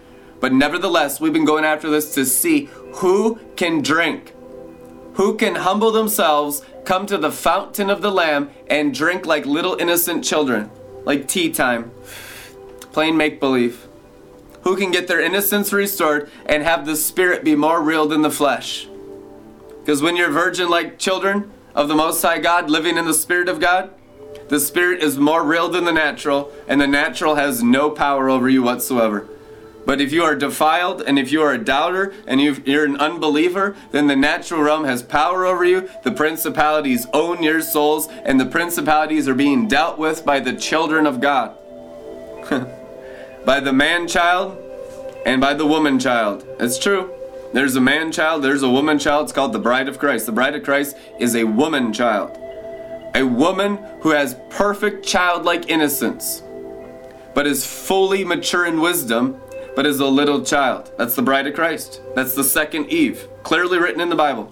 But 0.40 0.52
nevertheless, 0.52 1.20
we've 1.20 1.32
been 1.32 1.44
going 1.44 1.64
after 1.64 1.88
this 1.88 2.12
to 2.14 2.24
see 2.26 2.68
who 2.96 3.38
can 3.56 3.82
drink, 3.82 4.34
who 5.14 5.36
can 5.36 5.54
humble 5.54 5.92
themselves, 5.92 6.62
come 6.84 7.06
to 7.06 7.16
the 7.16 7.32
fountain 7.32 7.88
of 7.88 8.02
the 8.02 8.10
Lamb, 8.10 8.50
and 8.68 8.92
drink 8.92 9.26
like 9.26 9.46
little 9.46 9.76
innocent 9.76 10.24
children, 10.24 10.70
like 11.04 11.28
tea 11.28 11.50
time, 11.50 11.90
plain 12.92 13.16
make 13.16 13.40
believe. 13.40 13.86
Who 14.62 14.76
can 14.76 14.90
get 14.90 15.06
their 15.06 15.20
innocence 15.20 15.72
restored 15.72 16.28
and 16.44 16.64
have 16.64 16.84
the 16.84 16.96
spirit 16.96 17.44
be 17.44 17.54
more 17.54 17.80
real 17.80 18.06
than 18.08 18.22
the 18.22 18.30
flesh? 18.30 18.88
Because 19.78 20.02
when 20.02 20.16
you're 20.16 20.30
virgin 20.30 20.68
like 20.68 20.98
children 20.98 21.52
of 21.76 21.88
the 21.88 21.94
Most 21.94 22.22
High 22.22 22.38
God, 22.38 22.70
living 22.70 22.96
in 22.96 23.04
the 23.04 23.14
Spirit 23.14 23.48
of 23.48 23.60
God, 23.60 23.90
the 24.48 24.58
Spirit 24.58 25.02
is 25.02 25.18
more 25.18 25.44
real 25.44 25.68
than 25.68 25.84
the 25.84 25.92
natural, 25.92 26.50
and 26.66 26.80
the 26.80 26.86
natural 26.86 27.34
has 27.34 27.62
no 27.62 27.90
power 27.90 28.30
over 28.30 28.48
you 28.48 28.62
whatsoever. 28.62 29.28
But 29.84 30.00
if 30.00 30.12
you 30.12 30.24
are 30.24 30.34
defiled 30.34 31.02
and 31.02 31.16
if 31.16 31.30
you 31.30 31.42
are 31.42 31.52
a 31.52 31.62
doubter 31.62 32.12
and 32.26 32.40
you're 32.40 32.84
an 32.84 32.96
unbeliever, 32.96 33.76
then 33.92 34.08
the 34.08 34.16
natural 34.16 34.62
realm 34.62 34.84
has 34.84 35.02
power 35.02 35.46
over 35.46 35.64
you. 35.64 35.88
The 36.02 36.10
principalities 36.10 37.06
own 37.12 37.42
your 37.42 37.60
souls, 37.60 38.08
and 38.24 38.40
the 38.40 38.46
principalities 38.46 39.28
are 39.28 39.34
being 39.34 39.68
dealt 39.68 39.96
with 39.96 40.24
by 40.24 40.40
the 40.40 40.54
children 40.54 41.06
of 41.06 41.20
God. 41.20 41.56
by 43.44 43.60
the 43.60 43.72
man 43.72 44.08
child 44.08 44.58
and 45.24 45.40
by 45.40 45.54
the 45.54 45.66
woman 45.66 46.00
child. 46.00 46.44
It's 46.58 46.78
true. 46.78 47.12
There's 47.52 47.76
a 47.76 47.80
man 47.80 48.12
child, 48.12 48.42
there's 48.42 48.62
a 48.62 48.70
woman 48.70 48.98
child. 48.98 49.24
It's 49.24 49.32
called 49.32 49.52
the 49.52 49.58
bride 49.58 49.88
of 49.88 49.98
Christ. 49.98 50.26
The 50.26 50.32
bride 50.32 50.54
of 50.54 50.62
Christ 50.62 50.96
is 51.18 51.34
a 51.34 51.44
woman 51.44 51.92
child. 51.92 52.38
A 53.14 53.22
woman 53.22 53.78
who 54.00 54.10
has 54.10 54.36
perfect 54.50 55.06
childlike 55.06 55.68
innocence, 55.68 56.42
but 57.34 57.46
is 57.46 57.66
fully 57.66 58.24
mature 58.24 58.66
in 58.66 58.80
wisdom 58.80 59.40
but 59.76 59.86
is 59.86 60.00
a 60.00 60.06
little 60.06 60.42
child. 60.42 60.90
That's 60.96 61.14
the 61.14 61.22
bride 61.22 61.46
of 61.46 61.54
Christ. 61.54 62.00
That's 62.14 62.34
the 62.34 62.42
second 62.42 62.90
Eve, 62.90 63.28
clearly 63.42 63.78
written 63.78 64.00
in 64.00 64.08
the 64.08 64.16
Bible. 64.16 64.50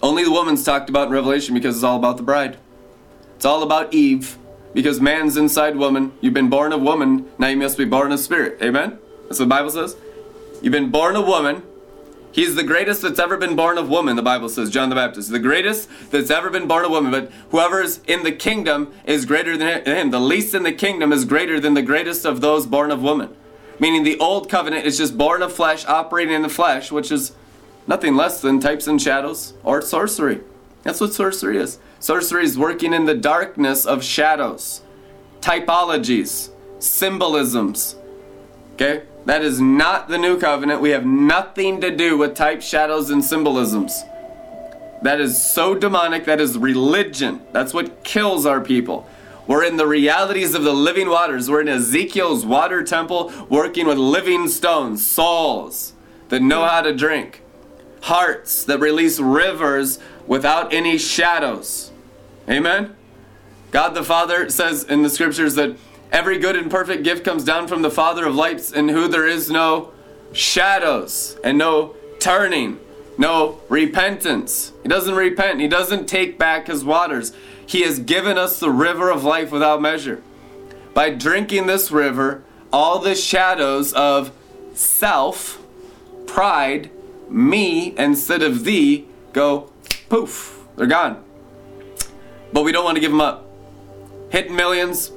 Only 0.00 0.22
the 0.22 0.30
woman's 0.30 0.62
talked 0.62 0.88
about 0.88 1.08
in 1.08 1.12
Revelation 1.12 1.52
because 1.52 1.74
it's 1.74 1.84
all 1.84 1.98
about 1.98 2.16
the 2.16 2.22
bride. 2.22 2.56
It's 3.34 3.44
all 3.44 3.64
about 3.64 3.92
Eve 3.92 4.38
because 4.72 5.00
man's 5.00 5.36
inside 5.36 5.76
woman. 5.76 6.12
You've 6.20 6.32
been 6.32 6.48
born 6.48 6.72
of 6.72 6.80
woman, 6.80 7.28
now 7.38 7.48
you 7.48 7.56
must 7.56 7.76
be 7.76 7.84
born 7.84 8.12
of 8.12 8.20
spirit. 8.20 8.62
Amen? 8.62 8.98
That's 9.24 9.40
what 9.40 9.46
the 9.46 9.46
Bible 9.46 9.70
says. 9.70 9.96
You've 10.62 10.72
been 10.72 10.90
born 10.90 11.16
of 11.16 11.26
woman. 11.26 11.64
He's 12.34 12.56
the 12.56 12.64
greatest 12.64 13.02
that's 13.02 13.20
ever 13.20 13.36
been 13.36 13.54
born 13.54 13.78
of 13.78 13.88
woman, 13.88 14.16
the 14.16 14.22
Bible 14.22 14.48
says, 14.48 14.68
John 14.68 14.88
the 14.88 14.96
Baptist. 14.96 15.30
The 15.30 15.38
greatest 15.38 15.88
that's 16.10 16.32
ever 16.32 16.50
been 16.50 16.66
born 16.66 16.84
of 16.84 16.90
woman. 16.90 17.12
But 17.12 17.30
whoever 17.50 17.80
is 17.80 18.00
in 18.08 18.24
the 18.24 18.32
kingdom 18.32 18.92
is 19.04 19.24
greater 19.24 19.56
than 19.56 19.84
him. 19.84 20.10
The 20.10 20.18
least 20.18 20.52
in 20.52 20.64
the 20.64 20.72
kingdom 20.72 21.12
is 21.12 21.24
greater 21.24 21.60
than 21.60 21.74
the 21.74 21.82
greatest 21.82 22.24
of 22.24 22.40
those 22.40 22.66
born 22.66 22.90
of 22.90 23.00
woman. 23.00 23.36
Meaning 23.78 24.02
the 24.02 24.18
old 24.18 24.50
covenant 24.50 24.84
is 24.84 24.98
just 24.98 25.16
born 25.16 25.42
of 25.42 25.52
flesh, 25.52 25.86
operating 25.86 26.34
in 26.34 26.42
the 26.42 26.48
flesh, 26.48 26.90
which 26.90 27.12
is 27.12 27.36
nothing 27.86 28.16
less 28.16 28.40
than 28.40 28.58
types 28.58 28.88
and 28.88 29.00
shadows 29.00 29.54
or 29.62 29.80
sorcery. 29.80 30.40
That's 30.82 31.00
what 31.00 31.14
sorcery 31.14 31.58
is. 31.58 31.78
Sorcery 32.00 32.42
is 32.42 32.58
working 32.58 32.92
in 32.92 33.04
the 33.04 33.14
darkness 33.14 33.86
of 33.86 34.02
shadows, 34.02 34.82
typologies, 35.40 36.50
symbolisms. 36.80 37.94
Okay? 38.74 39.02
That 39.24 39.42
is 39.42 39.60
not 39.60 40.08
the 40.08 40.18
new 40.18 40.38
covenant. 40.38 40.80
We 40.80 40.90
have 40.90 41.06
nothing 41.06 41.80
to 41.80 41.94
do 41.94 42.18
with 42.18 42.34
type, 42.34 42.60
shadows, 42.60 43.10
and 43.10 43.24
symbolisms. 43.24 44.02
That 45.02 45.20
is 45.20 45.42
so 45.42 45.74
demonic. 45.74 46.24
That 46.24 46.40
is 46.40 46.58
religion. 46.58 47.40
That's 47.52 47.72
what 47.72 48.04
kills 48.04 48.46
our 48.46 48.60
people. 48.60 49.08
We're 49.46 49.64
in 49.64 49.76
the 49.76 49.86
realities 49.86 50.54
of 50.54 50.64
the 50.64 50.72
living 50.72 51.08
waters. 51.08 51.50
We're 51.50 51.60
in 51.60 51.68
Ezekiel's 51.68 52.46
water 52.46 52.82
temple 52.82 53.32
working 53.48 53.86
with 53.86 53.98
living 53.98 54.48
stones, 54.48 55.06
souls 55.06 55.92
that 56.30 56.40
know 56.40 56.64
how 56.64 56.80
to 56.80 56.94
drink, 56.94 57.42
hearts 58.02 58.64
that 58.64 58.80
release 58.80 59.20
rivers 59.20 59.98
without 60.26 60.72
any 60.72 60.96
shadows. 60.96 61.92
Amen? 62.48 62.96
God 63.70 63.90
the 63.94 64.04
Father 64.04 64.48
says 64.48 64.84
in 64.84 65.02
the 65.02 65.10
scriptures 65.10 65.54
that 65.56 65.76
every 66.14 66.38
good 66.38 66.54
and 66.54 66.70
perfect 66.70 67.02
gift 67.02 67.24
comes 67.24 67.44
down 67.44 67.66
from 67.66 67.82
the 67.82 67.90
Father 67.90 68.24
of 68.24 68.36
lights, 68.36 68.70
in 68.70 68.88
who 68.88 69.08
there 69.08 69.26
is 69.26 69.50
no 69.50 69.92
shadows 70.32 71.36
and 71.42 71.58
no 71.58 71.96
turning, 72.20 72.78
no 73.18 73.60
repentance. 73.68 74.72
He 74.84 74.88
doesn't 74.88 75.16
repent, 75.16 75.60
He 75.60 75.66
doesn't 75.66 76.06
take 76.06 76.38
back 76.38 76.68
His 76.68 76.84
waters. 76.84 77.32
He 77.66 77.82
has 77.82 77.98
given 77.98 78.38
us 78.38 78.60
the 78.60 78.70
river 78.70 79.10
of 79.10 79.24
life 79.24 79.50
without 79.50 79.82
measure. 79.82 80.22
By 80.94 81.10
drinking 81.10 81.66
this 81.66 81.90
river, 81.90 82.44
all 82.72 83.00
the 83.00 83.16
shadows 83.16 83.92
of 83.92 84.30
self, 84.72 85.60
pride, 86.26 86.92
me 87.28 87.92
instead 87.98 88.42
of 88.42 88.64
thee 88.64 89.06
go 89.32 89.72
poof, 90.08 90.64
they're 90.76 90.86
gone. 90.86 91.24
But 92.52 92.62
we 92.62 92.70
don't 92.70 92.84
want 92.84 92.94
to 92.94 93.00
give 93.00 93.10
them 93.10 93.20
up. 93.20 93.50
Hitting 94.30 94.54
millions, 94.54 95.10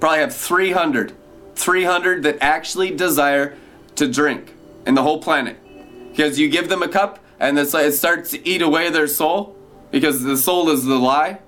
probably 0.00 0.20
have 0.20 0.34
300. 0.34 1.14
300 1.54 2.22
that 2.22 2.38
actually 2.40 2.90
desire 2.90 3.56
to 3.96 4.10
drink 4.10 4.54
in 4.86 4.94
the 4.94 5.02
whole 5.02 5.20
planet. 5.20 5.58
Because 6.10 6.38
you 6.38 6.48
give 6.48 6.68
them 6.68 6.82
a 6.82 6.88
cup 6.88 7.18
and 7.40 7.58
it's 7.58 7.74
like 7.74 7.86
it 7.86 7.92
starts 7.92 8.30
to 8.30 8.48
eat 8.48 8.62
away 8.62 8.90
their 8.90 9.06
soul 9.06 9.56
because 9.90 10.22
the 10.22 10.36
soul 10.36 10.68
is 10.70 10.84
the 10.84 10.98
lie. 10.98 11.40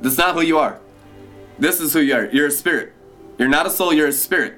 That's 0.00 0.18
not 0.18 0.34
who 0.34 0.42
you 0.42 0.58
are. 0.58 0.80
This 1.58 1.80
is 1.80 1.92
who 1.92 2.00
you 2.00 2.14
are. 2.14 2.24
You're 2.26 2.46
a 2.46 2.50
spirit. 2.50 2.92
You're 3.38 3.48
not 3.48 3.66
a 3.66 3.70
soul, 3.70 3.92
you're 3.92 4.08
a 4.08 4.12
spirit. 4.12 4.54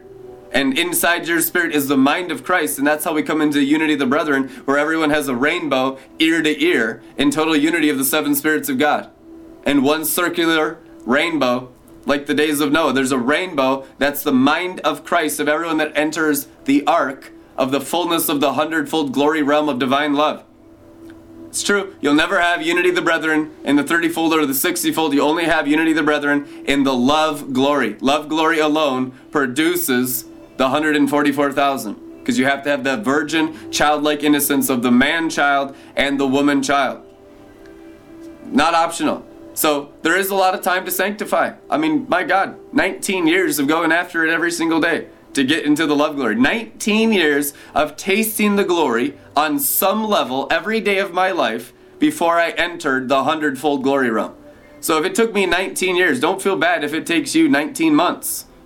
And 0.52 0.78
inside 0.78 1.26
your 1.26 1.40
spirit 1.40 1.74
is 1.74 1.88
the 1.88 1.96
mind 1.96 2.30
of 2.30 2.44
Christ, 2.44 2.78
and 2.78 2.86
that's 2.86 3.04
how 3.04 3.14
we 3.14 3.22
come 3.22 3.40
into 3.40 3.62
unity 3.62 3.94
of 3.94 3.98
the 3.98 4.06
brethren, 4.06 4.48
where 4.66 4.76
everyone 4.76 5.10
has 5.10 5.28
a 5.28 5.34
rainbow 5.34 5.98
ear 6.18 6.42
to 6.42 6.62
ear 6.62 7.02
in 7.16 7.30
total 7.30 7.56
unity 7.56 7.88
of 7.88 7.96
the 7.96 8.04
seven 8.04 8.34
spirits 8.34 8.68
of 8.68 8.78
God. 8.78 9.10
And 9.64 9.82
one 9.82 10.04
circular 10.04 10.78
rainbow, 11.06 11.71
like 12.04 12.26
the 12.26 12.34
days 12.34 12.60
of 12.60 12.72
Noah. 12.72 12.92
There's 12.92 13.12
a 13.12 13.18
rainbow 13.18 13.86
that's 13.98 14.22
the 14.22 14.32
mind 14.32 14.80
of 14.80 15.04
Christ, 15.04 15.40
of 15.40 15.48
everyone 15.48 15.78
that 15.78 15.96
enters 15.96 16.48
the 16.64 16.86
ark 16.86 17.32
of 17.56 17.70
the 17.70 17.80
fullness 17.80 18.28
of 18.28 18.40
the 18.40 18.54
hundredfold 18.54 19.12
glory 19.12 19.42
realm 19.42 19.68
of 19.68 19.78
divine 19.78 20.14
love. 20.14 20.44
It's 21.48 21.62
true. 21.62 21.94
You'll 22.00 22.14
never 22.14 22.40
have 22.40 22.62
unity 22.62 22.88
of 22.88 22.94
the 22.94 23.02
brethren 23.02 23.54
in 23.62 23.76
the 23.76 23.84
30 23.84 24.08
fold 24.08 24.32
or 24.32 24.46
the 24.46 24.54
60 24.54 24.90
fold. 24.92 25.12
You 25.12 25.20
only 25.20 25.44
have 25.44 25.68
unity 25.68 25.90
of 25.90 25.98
the 25.98 26.02
brethren 26.02 26.48
in 26.64 26.82
the 26.82 26.94
love 26.94 27.52
glory. 27.52 27.98
Love 28.00 28.30
glory 28.30 28.58
alone 28.58 29.10
produces 29.30 30.22
the 30.56 30.64
144,000 30.64 32.18
because 32.18 32.38
you 32.38 32.46
have 32.46 32.62
to 32.62 32.70
have 32.70 32.84
that 32.84 33.00
virgin, 33.00 33.70
childlike 33.70 34.22
innocence 34.22 34.70
of 34.70 34.82
the 34.82 34.90
man 34.90 35.28
child 35.28 35.76
and 35.94 36.18
the 36.18 36.26
woman 36.26 36.62
child. 36.62 37.04
Not 38.46 38.72
optional. 38.72 39.26
So 39.54 39.92
there 40.02 40.16
is 40.16 40.30
a 40.30 40.34
lot 40.34 40.54
of 40.54 40.62
time 40.62 40.84
to 40.84 40.90
sanctify. 40.90 41.54
I 41.68 41.76
mean, 41.76 42.06
my 42.08 42.22
God, 42.24 42.58
19 42.72 43.26
years 43.26 43.58
of 43.58 43.68
going 43.68 43.92
after 43.92 44.24
it 44.24 44.32
every 44.32 44.50
single 44.50 44.80
day 44.80 45.08
to 45.34 45.44
get 45.44 45.64
into 45.64 45.86
the 45.86 45.96
love 45.96 46.16
glory. 46.16 46.34
19 46.34 47.12
years 47.12 47.52
of 47.74 47.96
tasting 47.96 48.56
the 48.56 48.64
glory 48.64 49.14
on 49.36 49.58
some 49.58 50.04
level 50.04 50.46
every 50.50 50.80
day 50.80 50.98
of 50.98 51.12
my 51.12 51.30
life 51.30 51.72
before 51.98 52.38
I 52.38 52.50
entered 52.50 53.08
the 53.08 53.24
hundredfold 53.24 53.82
glory 53.82 54.10
realm. 54.10 54.34
So 54.80 54.98
if 54.98 55.04
it 55.04 55.14
took 55.14 55.32
me 55.32 55.46
19 55.46 55.96
years, 55.96 56.18
don't 56.18 56.42
feel 56.42 56.56
bad 56.56 56.82
if 56.82 56.92
it 56.92 57.06
takes 57.06 57.34
you 57.34 57.48
19 57.48 57.94
months. 57.94 58.46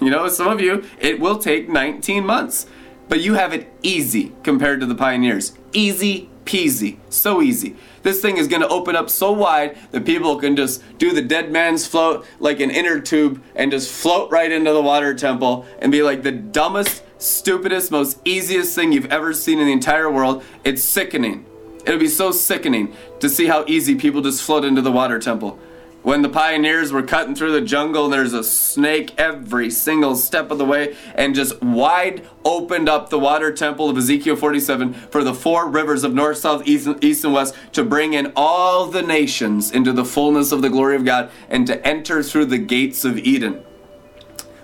You 0.00 0.10
know, 0.10 0.28
some 0.28 0.46
of 0.46 0.60
you, 0.60 0.84
it 1.00 1.18
will 1.18 1.38
take 1.38 1.68
19 1.68 2.24
months. 2.24 2.66
But 3.08 3.20
you 3.20 3.34
have 3.34 3.52
it 3.52 3.72
easy 3.82 4.32
compared 4.44 4.78
to 4.78 4.86
the 4.86 4.94
pioneers. 4.94 5.58
Easy 5.72 6.30
peasy. 6.48 6.96
So 7.10 7.42
easy. 7.42 7.76
This 8.02 8.22
thing 8.22 8.38
is 8.38 8.48
going 8.48 8.62
to 8.62 8.68
open 8.68 8.96
up 8.96 9.10
so 9.10 9.32
wide 9.32 9.76
that 9.90 10.06
people 10.06 10.36
can 10.36 10.56
just 10.56 10.82
do 10.96 11.12
the 11.12 11.20
dead 11.20 11.52
man's 11.52 11.86
float 11.86 12.24
like 12.40 12.58
an 12.60 12.70
inner 12.70 13.00
tube 13.00 13.42
and 13.54 13.70
just 13.70 13.92
float 13.92 14.30
right 14.30 14.50
into 14.50 14.72
the 14.72 14.80
water 14.80 15.14
temple 15.14 15.66
and 15.80 15.92
be 15.92 16.02
like 16.02 16.22
the 16.22 16.32
dumbest, 16.32 17.02
stupidest, 17.18 17.90
most 17.90 18.18
easiest 18.24 18.74
thing 18.74 18.92
you've 18.92 19.12
ever 19.12 19.34
seen 19.34 19.58
in 19.58 19.66
the 19.66 19.72
entire 19.72 20.10
world. 20.10 20.42
It's 20.64 20.82
sickening. 20.82 21.44
It'll 21.84 22.00
be 22.00 22.08
so 22.08 22.32
sickening 22.32 22.94
to 23.20 23.28
see 23.28 23.46
how 23.46 23.66
easy 23.66 23.94
people 23.94 24.22
just 24.22 24.42
float 24.42 24.64
into 24.64 24.80
the 24.80 24.92
water 24.92 25.18
temple. 25.18 25.58
When 26.02 26.22
the 26.22 26.28
pioneers 26.28 26.92
were 26.92 27.02
cutting 27.02 27.34
through 27.34 27.52
the 27.52 27.60
jungle, 27.60 28.08
there's 28.08 28.32
a 28.32 28.44
snake 28.44 29.12
every 29.18 29.68
single 29.68 30.14
step 30.14 30.50
of 30.52 30.58
the 30.58 30.64
way, 30.64 30.96
and 31.16 31.34
just 31.34 31.60
wide 31.60 32.24
opened 32.44 32.88
up 32.88 33.10
the 33.10 33.18
water 33.18 33.52
temple 33.52 33.90
of 33.90 33.98
Ezekiel 33.98 34.36
47 34.36 34.94
for 34.94 35.24
the 35.24 35.34
four 35.34 35.68
rivers 35.68 36.04
of 36.04 36.14
north, 36.14 36.38
south, 36.38 36.66
east, 36.66 36.88
east, 37.00 37.24
and 37.24 37.34
west 37.34 37.54
to 37.72 37.82
bring 37.82 38.14
in 38.14 38.32
all 38.36 38.86
the 38.86 39.02
nations 39.02 39.72
into 39.72 39.92
the 39.92 40.04
fullness 40.04 40.52
of 40.52 40.62
the 40.62 40.70
glory 40.70 40.94
of 40.94 41.04
God 41.04 41.30
and 41.50 41.66
to 41.66 41.84
enter 41.86 42.22
through 42.22 42.46
the 42.46 42.58
gates 42.58 43.04
of 43.04 43.18
Eden. 43.18 43.64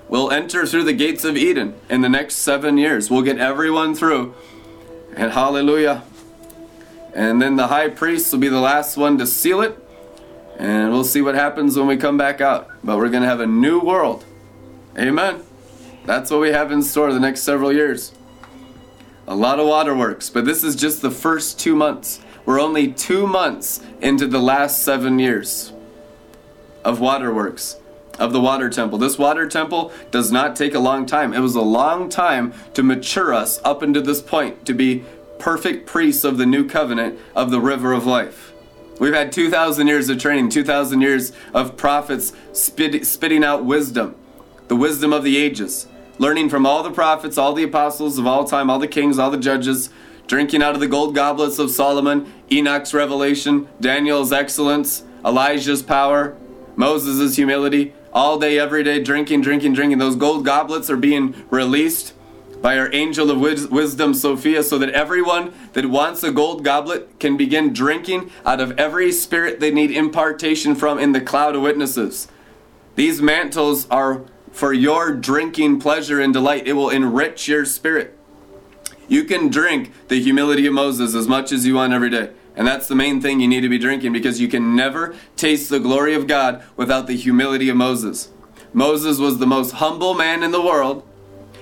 We'll 0.08 0.30
enter 0.30 0.66
through 0.66 0.84
the 0.84 0.92
gates 0.92 1.24
of 1.24 1.36
Eden 1.36 1.74
in 1.90 2.02
the 2.02 2.08
next 2.08 2.36
seven 2.36 2.78
years. 2.78 3.10
We'll 3.10 3.22
get 3.22 3.38
everyone 3.38 3.96
through. 3.96 4.34
And 5.16 5.32
hallelujah. 5.32 6.04
And 7.12 7.42
then 7.42 7.56
the 7.56 7.68
high 7.68 7.88
priest 7.88 8.32
will 8.32 8.38
be 8.38 8.48
the 8.48 8.60
last 8.60 8.96
one 8.96 9.18
to 9.18 9.26
seal 9.26 9.60
it 9.60 9.83
and 10.58 10.92
we'll 10.92 11.04
see 11.04 11.22
what 11.22 11.34
happens 11.34 11.76
when 11.76 11.86
we 11.86 11.96
come 11.96 12.16
back 12.16 12.40
out. 12.40 12.70
But 12.82 12.98
we're 12.98 13.08
going 13.08 13.22
to 13.22 13.28
have 13.28 13.40
a 13.40 13.46
new 13.46 13.80
world. 13.80 14.24
Amen. 14.96 15.42
That's 16.04 16.30
what 16.30 16.40
we 16.40 16.50
have 16.50 16.70
in 16.70 16.82
store 16.82 17.12
the 17.12 17.20
next 17.20 17.42
several 17.42 17.72
years. 17.72 18.12
A 19.26 19.34
lot 19.34 19.58
of 19.58 19.66
waterworks, 19.66 20.28
but 20.28 20.44
this 20.44 20.62
is 20.62 20.76
just 20.76 21.00
the 21.00 21.10
first 21.10 21.58
two 21.58 21.74
months. 21.74 22.20
We're 22.44 22.60
only 22.60 22.92
two 22.92 23.26
months 23.26 23.80
into 24.02 24.26
the 24.26 24.38
last 24.38 24.82
seven 24.82 25.18
years 25.18 25.72
of 26.84 27.00
waterworks, 27.00 27.76
of 28.18 28.34
the 28.34 28.40
water 28.40 28.68
temple. 28.68 28.98
This 28.98 29.18
water 29.18 29.48
temple 29.48 29.92
does 30.10 30.30
not 30.30 30.54
take 30.54 30.74
a 30.74 30.78
long 30.78 31.06
time. 31.06 31.32
It 31.32 31.40
was 31.40 31.54
a 31.54 31.62
long 31.62 32.10
time 32.10 32.52
to 32.74 32.82
mature 32.82 33.32
us 33.32 33.60
up 33.64 33.82
into 33.82 34.02
this 34.02 34.20
point 34.20 34.66
to 34.66 34.74
be 34.74 35.04
perfect 35.38 35.86
priests 35.86 36.24
of 36.24 36.36
the 36.36 36.46
new 36.46 36.68
covenant 36.68 37.18
of 37.34 37.50
the 37.50 37.60
river 37.60 37.94
of 37.94 38.04
life. 38.04 38.53
We've 38.98 39.14
had 39.14 39.32
2,000 39.32 39.86
years 39.86 40.08
of 40.08 40.18
training, 40.18 40.50
2,000 40.50 41.00
years 41.00 41.32
of 41.52 41.76
prophets 41.76 42.32
spit, 42.52 43.06
spitting 43.06 43.44
out 43.44 43.64
wisdom, 43.64 44.14
the 44.68 44.76
wisdom 44.76 45.12
of 45.12 45.24
the 45.24 45.36
ages 45.36 45.88
learning 46.18 46.48
from 46.48 46.66
all 46.66 46.82
the 46.82 46.90
prophets, 46.90 47.38
all 47.38 47.52
the 47.52 47.62
apostles 47.62 48.18
of 48.18 48.26
all 48.26 48.44
time, 48.44 48.70
all 48.70 48.78
the 48.78 48.88
kings, 48.88 49.18
all 49.18 49.30
the 49.30 49.38
judges, 49.38 49.90
drinking 50.26 50.62
out 50.62 50.74
of 50.74 50.80
the 50.80 50.88
gold 50.88 51.14
goblets 51.14 51.58
of 51.58 51.70
Solomon, 51.70 52.32
Enoch's 52.50 52.94
revelation, 52.94 53.68
Daniel's 53.80 54.32
excellence, 54.32 55.04
Elijah's 55.24 55.82
power, 55.82 56.36
Moses' 56.76 57.36
humility, 57.36 57.94
all 58.12 58.38
day, 58.38 58.58
every 58.58 58.84
day, 58.84 59.02
drinking, 59.02 59.42
drinking, 59.42 59.74
drinking. 59.74 59.98
Those 59.98 60.16
gold 60.16 60.44
goblets 60.44 60.88
are 60.88 60.96
being 60.96 61.34
released 61.50 62.13
by 62.64 62.78
our 62.78 62.90
angel 62.94 63.30
of 63.30 63.38
wisdom, 63.70 64.14
Sophia, 64.14 64.62
so 64.62 64.78
that 64.78 64.88
everyone 64.88 65.52
that 65.74 65.84
wants 65.84 66.22
a 66.22 66.32
gold 66.32 66.64
goblet 66.64 67.20
can 67.20 67.36
begin 67.36 67.74
drinking 67.74 68.30
out 68.46 68.58
of 68.58 68.70
every 68.78 69.12
spirit 69.12 69.60
they 69.60 69.70
need 69.70 69.90
impartation 69.90 70.74
from 70.74 70.98
in 70.98 71.12
the 71.12 71.20
cloud 71.20 71.54
of 71.54 71.60
witnesses. 71.60 72.26
These 72.94 73.20
mantles 73.20 73.86
are 73.90 74.22
for 74.50 74.72
your 74.72 75.12
drinking 75.12 75.78
pleasure 75.78 76.22
and 76.22 76.32
delight. 76.32 76.66
It 76.66 76.72
will 76.72 76.88
enrich 76.88 77.48
your 77.48 77.66
spirit. 77.66 78.16
You 79.08 79.24
can 79.24 79.50
drink 79.50 79.92
the 80.08 80.22
humility 80.22 80.64
of 80.64 80.72
Moses 80.72 81.14
as 81.14 81.28
much 81.28 81.52
as 81.52 81.66
you 81.66 81.74
want 81.74 81.92
every 81.92 82.08
day. 82.08 82.30
And 82.56 82.66
that's 82.66 82.88
the 82.88 82.94
main 82.94 83.20
thing 83.20 83.40
you 83.40 83.48
need 83.48 83.60
to 83.60 83.68
be 83.68 83.76
drinking 83.76 84.14
because 84.14 84.40
you 84.40 84.48
can 84.48 84.74
never 84.74 85.14
taste 85.36 85.68
the 85.68 85.80
glory 85.80 86.14
of 86.14 86.26
God 86.26 86.64
without 86.78 87.08
the 87.08 87.16
humility 87.16 87.68
of 87.68 87.76
Moses. 87.76 88.30
Moses 88.72 89.18
was 89.18 89.36
the 89.36 89.46
most 89.46 89.72
humble 89.72 90.14
man 90.14 90.42
in 90.42 90.50
the 90.50 90.62
world, 90.62 91.06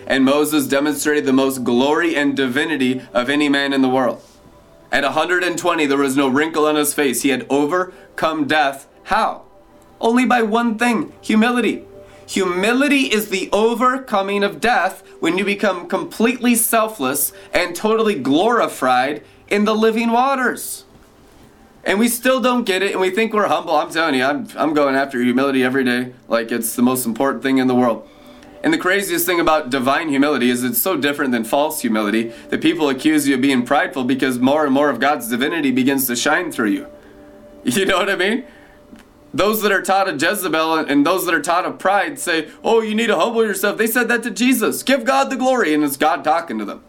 and 0.07 0.25
Moses 0.25 0.67
demonstrated 0.67 1.27
the 1.27 1.33
most 1.33 1.65
glory 1.65 2.17
and 2.17 2.37
divinity 2.37 3.03
of 3.13 3.29
any 3.29 3.49
man 3.49 3.73
in 3.73 3.83
the 3.83 3.89
world. 3.89 4.23
At 4.91 5.05
120, 5.05 5.87
there 5.87 5.97
was 5.97 6.17
no 6.17 6.29
wrinkle 6.29 6.67
on 6.67 6.77
his 6.77 6.93
face. 6.93 7.23
He 7.23 7.31
had 7.31 7.47
overcome 7.49 8.47
death. 8.47 8.87
How? 9.05 9.45
Only 10.01 10.27
by 10.27 10.43
one 10.43 10.77
thing 10.77 11.13
humility. 11.23 11.85
Humility 12.27 13.13
is 13.13 13.29
the 13.29 13.49
overcoming 13.53 14.45
of 14.45 14.61
death 14.61 15.03
when 15.21 15.39
you 15.39 15.45
become 15.45 15.89
completely 15.89 16.55
selfless 16.55 17.33
and 17.53 17.75
totally 17.75 18.15
glorified 18.15 19.23
in 19.49 19.65
the 19.65 19.75
living 19.75 20.11
waters. 20.11 20.85
And 21.85 21.99
we 21.99 22.09
still 22.09 22.41
don't 22.41 22.65
get 22.65 22.83
it, 22.83 22.93
and 22.93 23.01
we 23.01 23.11
think 23.11 23.33
we're 23.33 23.49
humble. 23.49 23.75
I'm 23.75 23.91
telling 23.91 24.15
you, 24.15 24.25
I'm, 24.25 24.47
I'm 24.57 24.73
going 24.73 24.95
after 24.95 25.21
humility 25.21 25.65
every 25.65 25.85
day 25.85 26.13
like 26.29 26.53
it's 26.53 26.77
the 26.77 26.83
most 26.83 27.07
important 27.07 27.43
thing 27.43 27.59
in 27.59 27.67
the 27.67 27.75
world. 27.75 28.09
And 28.63 28.73
the 28.73 28.79
craziest 28.79 29.27
thing 29.27 29.41
about 29.41 29.71
divine 29.71 30.09
humility 30.09 30.49
is 30.49 30.63
it's 30.63 30.79
so 30.79 30.97
different 30.97 31.33
than 31.33 31.45
false 31.45 31.81
humility 31.81 32.33
that 32.51 32.61
people 32.61 32.89
accuse 32.89 33.27
you 33.27 33.35
of 33.35 33.41
being 33.41 33.65
prideful 33.65 34.05
because 34.05 34.39
more 34.39 34.65
and 34.65 34.73
more 34.73 34.89
of 34.89 35.01
God's 35.01 35.29
divinity 35.29 35.73
begins 35.73 36.07
to 36.07 36.17
shine 36.17 36.53
through 36.53 36.71
you. 36.71 36.87
You 37.65 37.87
know 37.87 37.99
what 37.99 38.11
I 38.11 38.17
mean? 38.17 38.45
those 39.35 39.63
that 39.63 39.73
are 39.73 39.83
taught 39.83 40.09
of 40.09 40.21
Jezebel 40.21 40.79
and 40.79 41.07
those 41.07 41.25
that 41.25 41.35
are 41.35 41.41
taught 41.41 41.65
of 41.65 41.79
pride 41.79 42.19
say, 42.19 42.51
oh, 42.63 42.81
you 42.81 42.95
need 42.95 43.07
to 43.07 43.17
humble 43.17 43.45
yourself. 43.45 43.79
They 43.79 43.87
said 43.87 44.09
that 44.09 44.23
to 44.25 44.31
Jesus. 44.31 44.83
Give 44.83 45.05
God 45.05 45.31
the 45.31 45.37
glory. 45.37 45.73
And 45.75 45.83
it's 45.83 45.97
God 45.97 46.23
talking 46.23 46.59
to 46.59 46.65
them. 46.65 46.83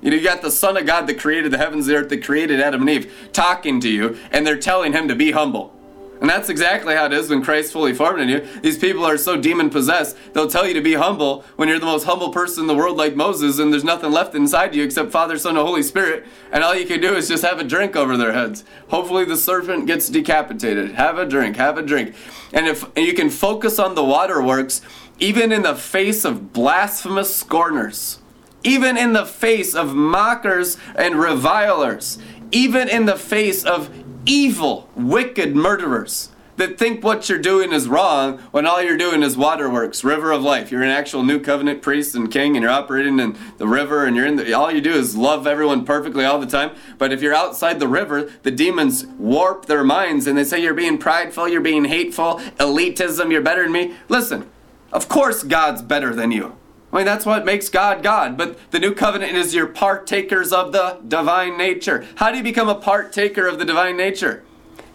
You 0.00 0.10
know, 0.10 0.16
you 0.16 0.24
got 0.24 0.40
the 0.40 0.50
Son 0.50 0.78
of 0.78 0.86
God 0.86 1.06
that 1.08 1.18
created 1.18 1.52
the 1.52 1.58
heavens 1.58 1.86
and 1.86 1.94
the 1.94 2.00
earth, 2.00 2.08
that 2.08 2.24
created 2.24 2.58
Adam 2.58 2.80
and 2.80 2.90
Eve, 2.90 3.30
talking 3.34 3.80
to 3.80 3.88
you, 3.88 4.18
and 4.30 4.46
they're 4.46 4.56
telling 4.56 4.94
him 4.94 5.08
to 5.08 5.14
be 5.14 5.32
humble. 5.32 5.76
And 6.20 6.28
that's 6.28 6.50
exactly 6.50 6.94
how 6.94 7.06
it 7.06 7.12
is 7.12 7.30
when 7.30 7.42
Christ 7.42 7.72
fully 7.72 7.94
formed 7.94 8.20
in 8.20 8.28
you. 8.28 8.46
These 8.62 8.76
people 8.76 9.04
are 9.06 9.16
so 9.16 9.40
demon 9.40 9.70
possessed, 9.70 10.16
they'll 10.34 10.50
tell 10.50 10.66
you 10.66 10.74
to 10.74 10.82
be 10.82 10.94
humble 10.94 11.44
when 11.56 11.68
you're 11.68 11.78
the 11.78 11.86
most 11.86 12.04
humble 12.04 12.30
person 12.30 12.64
in 12.64 12.66
the 12.66 12.74
world, 12.74 12.98
like 12.98 13.16
Moses, 13.16 13.58
and 13.58 13.72
there's 13.72 13.84
nothing 13.84 14.12
left 14.12 14.34
inside 14.34 14.74
you 14.74 14.84
except 14.84 15.10
Father, 15.10 15.38
Son, 15.38 15.56
and 15.56 15.66
Holy 15.66 15.82
Spirit. 15.82 16.26
And 16.52 16.62
all 16.62 16.74
you 16.74 16.86
can 16.86 17.00
do 17.00 17.14
is 17.14 17.28
just 17.28 17.44
have 17.44 17.58
a 17.58 17.64
drink 17.64 17.96
over 17.96 18.18
their 18.18 18.32
heads. 18.32 18.64
Hopefully, 18.88 19.24
the 19.24 19.36
serpent 19.36 19.86
gets 19.86 20.08
decapitated. 20.08 20.92
Have 20.92 21.16
a 21.16 21.24
drink, 21.24 21.56
have 21.56 21.78
a 21.78 21.82
drink. 21.82 22.14
And 22.52 22.66
if 22.66 22.84
and 22.96 23.06
you 23.06 23.14
can 23.14 23.30
focus 23.30 23.78
on 23.78 23.94
the 23.94 24.04
waterworks, 24.04 24.82
even 25.18 25.52
in 25.52 25.62
the 25.62 25.74
face 25.74 26.24
of 26.24 26.52
blasphemous 26.52 27.34
scorners, 27.34 28.18
even 28.62 28.96
in 28.96 29.14
the 29.14 29.26
face 29.26 29.74
of 29.74 29.94
mockers 29.94 30.76
and 30.96 31.16
revilers, 31.16 32.18
even 32.52 32.88
in 32.88 33.06
the 33.06 33.16
face 33.16 33.64
of 33.64 33.90
evil, 34.26 34.88
wicked 34.94 35.54
murderers 35.54 36.30
that 36.60 36.78
think 36.78 37.02
what 37.02 37.26
you're 37.28 37.38
doing 37.38 37.72
is 37.72 37.88
wrong 37.88 38.36
when 38.50 38.66
all 38.66 38.82
you're 38.82 38.98
doing 38.98 39.22
is 39.22 39.34
waterworks, 39.34 40.04
river 40.04 40.30
of 40.30 40.42
life. 40.42 40.70
You're 40.70 40.82
an 40.82 40.90
actual 40.90 41.22
new 41.22 41.40
covenant 41.40 41.80
priest 41.80 42.14
and 42.14 42.30
king 42.30 42.54
and 42.54 42.62
you're 42.62 42.70
operating 42.70 43.18
in 43.18 43.34
the 43.56 43.66
river 43.66 44.04
and 44.04 44.14
you're 44.14 44.26
in 44.26 44.36
the, 44.36 44.52
all 44.52 44.70
you 44.70 44.82
do 44.82 44.92
is 44.92 45.16
love 45.16 45.46
everyone 45.46 45.86
perfectly 45.86 46.26
all 46.26 46.38
the 46.38 46.46
time. 46.46 46.72
But 46.98 47.14
if 47.14 47.22
you're 47.22 47.34
outside 47.34 47.80
the 47.80 47.88
river, 47.88 48.30
the 48.42 48.50
demons 48.50 49.06
warp 49.06 49.66
their 49.66 49.82
minds 49.82 50.26
and 50.26 50.36
they 50.36 50.44
say 50.44 50.62
you're 50.62 50.74
being 50.74 50.98
prideful, 50.98 51.48
you're 51.48 51.62
being 51.62 51.86
hateful, 51.86 52.40
elitism, 52.58 53.32
you're 53.32 53.40
better 53.40 53.62
than 53.62 53.72
me. 53.72 53.94
Listen, 54.10 54.46
of 54.92 55.08
course 55.08 55.42
God's 55.42 55.80
better 55.80 56.14
than 56.14 56.30
you. 56.30 56.59
I 56.92 56.96
mean, 56.96 57.06
that's 57.06 57.26
what 57.26 57.44
makes 57.44 57.68
God 57.68 58.02
God. 58.02 58.36
But 58.36 58.58
the 58.72 58.80
new 58.80 58.94
covenant 58.94 59.36
is 59.36 59.54
your 59.54 59.66
partakers 59.66 60.52
of 60.52 60.72
the 60.72 60.98
divine 61.06 61.56
nature. 61.56 62.06
How 62.16 62.30
do 62.30 62.38
you 62.38 62.42
become 62.42 62.68
a 62.68 62.74
partaker 62.74 63.46
of 63.46 63.58
the 63.58 63.64
divine 63.64 63.96
nature? 63.96 64.42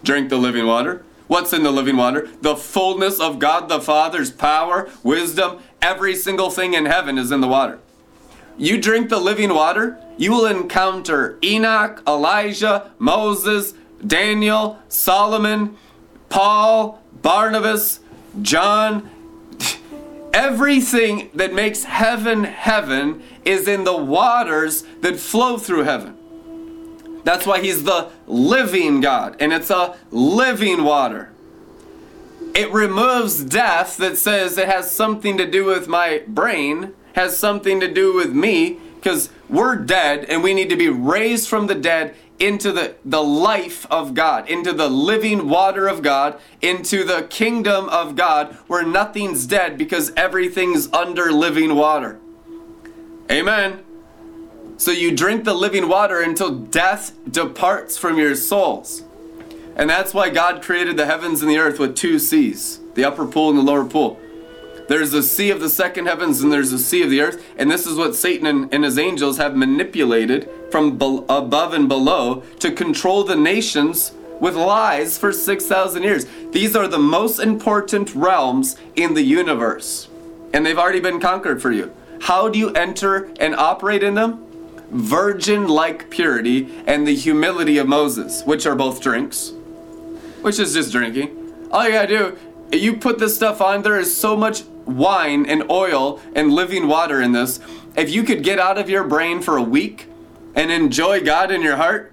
Drink 0.04 0.28
the 0.28 0.36
living 0.36 0.66
water. 0.66 1.04
What's 1.26 1.52
in 1.52 1.62
the 1.62 1.72
living 1.72 1.96
water? 1.96 2.28
The 2.40 2.54
fullness 2.54 3.18
of 3.18 3.38
God 3.38 3.68
the 3.68 3.80
Father's 3.80 4.30
power, 4.30 4.90
wisdom, 5.02 5.58
every 5.82 6.14
single 6.14 6.50
thing 6.50 6.74
in 6.74 6.86
heaven 6.86 7.18
is 7.18 7.32
in 7.32 7.40
the 7.40 7.48
water. 7.48 7.80
You 8.58 8.80
drink 8.80 9.08
the 9.08 9.18
living 9.18 9.52
water, 9.52 9.98
you 10.16 10.32
will 10.32 10.46
encounter 10.46 11.38
Enoch, 11.42 12.02
Elijah, 12.06 12.92
Moses, 12.98 13.74
Daniel, 14.06 14.78
Solomon, 14.88 15.76
Paul, 16.28 17.02
Barnabas, 17.22 18.00
John, 18.40 19.10
Everything 20.36 21.30
that 21.32 21.54
makes 21.54 21.84
heaven 21.84 22.44
heaven 22.44 23.22
is 23.46 23.66
in 23.66 23.84
the 23.84 23.96
waters 23.96 24.84
that 25.00 25.16
flow 25.16 25.56
through 25.56 25.84
heaven. 25.84 26.14
That's 27.24 27.46
why 27.46 27.62
he's 27.62 27.84
the 27.84 28.10
living 28.26 29.00
God, 29.00 29.36
and 29.40 29.50
it's 29.50 29.70
a 29.70 29.96
living 30.10 30.84
water. 30.84 31.30
It 32.54 32.70
removes 32.70 33.44
death 33.44 33.96
that 33.96 34.18
says 34.18 34.58
it 34.58 34.68
has 34.68 34.90
something 34.90 35.38
to 35.38 35.50
do 35.50 35.64
with 35.64 35.88
my 35.88 36.22
brain, 36.28 36.92
has 37.14 37.38
something 37.38 37.80
to 37.80 37.90
do 37.90 38.14
with 38.14 38.34
me, 38.34 38.78
because 38.96 39.30
we're 39.48 39.76
dead 39.76 40.26
and 40.26 40.42
we 40.42 40.52
need 40.52 40.68
to 40.68 40.76
be 40.76 40.90
raised 40.90 41.48
from 41.48 41.66
the 41.66 41.74
dead 41.74 42.14
into 42.38 42.72
the, 42.72 42.96
the 43.04 43.22
life 43.22 43.86
of 43.90 44.14
God, 44.14 44.48
into 44.48 44.72
the 44.72 44.88
living 44.88 45.48
water 45.48 45.88
of 45.88 46.02
God, 46.02 46.38
into 46.60 47.04
the 47.04 47.26
kingdom 47.30 47.88
of 47.88 48.16
God 48.16 48.54
where 48.66 48.84
nothing's 48.84 49.46
dead 49.46 49.78
because 49.78 50.12
everything's 50.16 50.92
under 50.92 51.32
living 51.32 51.74
water. 51.74 52.18
Amen. 53.30 53.82
So 54.76 54.90
you 54.90 55.16
drink 55.16 55.44
the 55.44 55.54
living 55.54 55.88
water 55.88 56.20
until 56.20 56.54
death 56.54 57.12
departs 57.30 57.96
from 57.96 58.18
your 58.18 58.34
souls. 58.34 59.02
And 59.74 59.88
that's 59.88 60.12
why 60.14 60.30
God 60.30 60.62
created 60.62 60.96
the 60.96 61.06
heavens 61.06 61.42
and 61.42 61.50
the 61.50 61.58
earth 61.58 61.78
with 61.78 61.96
two 61.96 62.18
seas 62.18 62.80
the 62.94 63.04
upper 63.04 63.26
pool 63.26 63.50
and 63.50 63.58
the 63.58 63.62
lower 63.62 63.84
pool. 63.84 64.18
There's 64.88 65.14
a 65.14 65.22
sea 65.22 65.50
of 65.50 65.60
the 65.60 65.68
second 65.68 66.06
heavens 66.06 66.42
and 66.42 66.52
there's 66.52 66.72
a 66.72 66.78
sea 66.78 67.02
of 67.02 67.10
the 67.10 67.20
earth. 67.20 67.44
And 67.56 67.70
this 67.70 67.86
is 67.86 67.96
what 67.96 68.14
Satan 68.14 68.46
and, 68.46 68.72
and 68.72 68.84
his 68.84 68.98
angels 68.98 69.38
have 69.38 69.56
manipulated 69.56 70.48
from 70.70 70.96
be- 70.96 71.24
above 71.28 71.74
and 71.74 71.88
below 71.88 72.42
to 72.60 72.70
control 72.70 73.24
the 73.24 73.36
nations 73.36 74.12
with 74.40 74.54
lies 74.54 75.18
for 75.18 75.32
6,000 75.32 76.02
years. 76.02 76.26
These 76.52 76.76
are 76.76 76.86
the 76.86 76.98
most 76.98 77.38
important 77.38 78.14
realms 78.14 78.76
in 78.94 79.14
the 79.14 79.22
universe. 79.22 80.08
And 80.52 80.64
they've 80.64 80.78
already 80.78 81.00
been 81.00 81.20
conquered 81.20 81.60
for 81.60 81.72
you. 81.72 81.92
How 82.22 82.48
do 82.48 82.58
you 82.58 82.70
enter 82.70 83.30
and 83.40 83.54
operate 83.54 84.02
in 84.02 84.14
them? 84.14 84.44
Virgin 84.90 85.66
like 85.66 86.10
purity 86.10 86.72
and 86.86 87.06
the 87.06 87.14
humility 87.14 87.78
of 87.78 87.88
Moses, 87.88 88.42
which 88.44 88.66
are 88.66 88.76
both 88.76 89.00
drinks, 89.00 89.52
which 90.42 90.58
is 90.58 90.74
just 90.74 90.92
drinking. 90.92 91.68
All 91.72 91.84
you 91.84 91.92
gotta 91.92 92.06
do, 92.06 92.38
you 92.72 92.96
put 92.96 93.18
this 93.18 93.34
stuff 93.34 93.60
on, 93.60 93.82
there 93.82 93.98
is 93.98 94.16
so 94.16 94.36
much 94.36 94.62
wine 94.86 95.46
and 95.46 95.70
oil 95.70 96.20
and 96.34 96.52
living 96.52 96.88
water 96.88 97.20
in 97.20 97.32
this, 97.32 97.60
if 97.96 98.10
you 98.10 98.22
could 98.22 98.42
get 98.42 98.58
out 98.58 98.78
of 98.78 98.88
your 98.88 99.04
brain 99.04 99.42
for 99.42 99.56
a 99.56 99.62
week 99.62 100.08
and 100.54 100.70
enjoy 100.70 101.22
God 101.22 101.50
in 101.50 101.60
your 101.62 101.76
heart, 101.76 102.12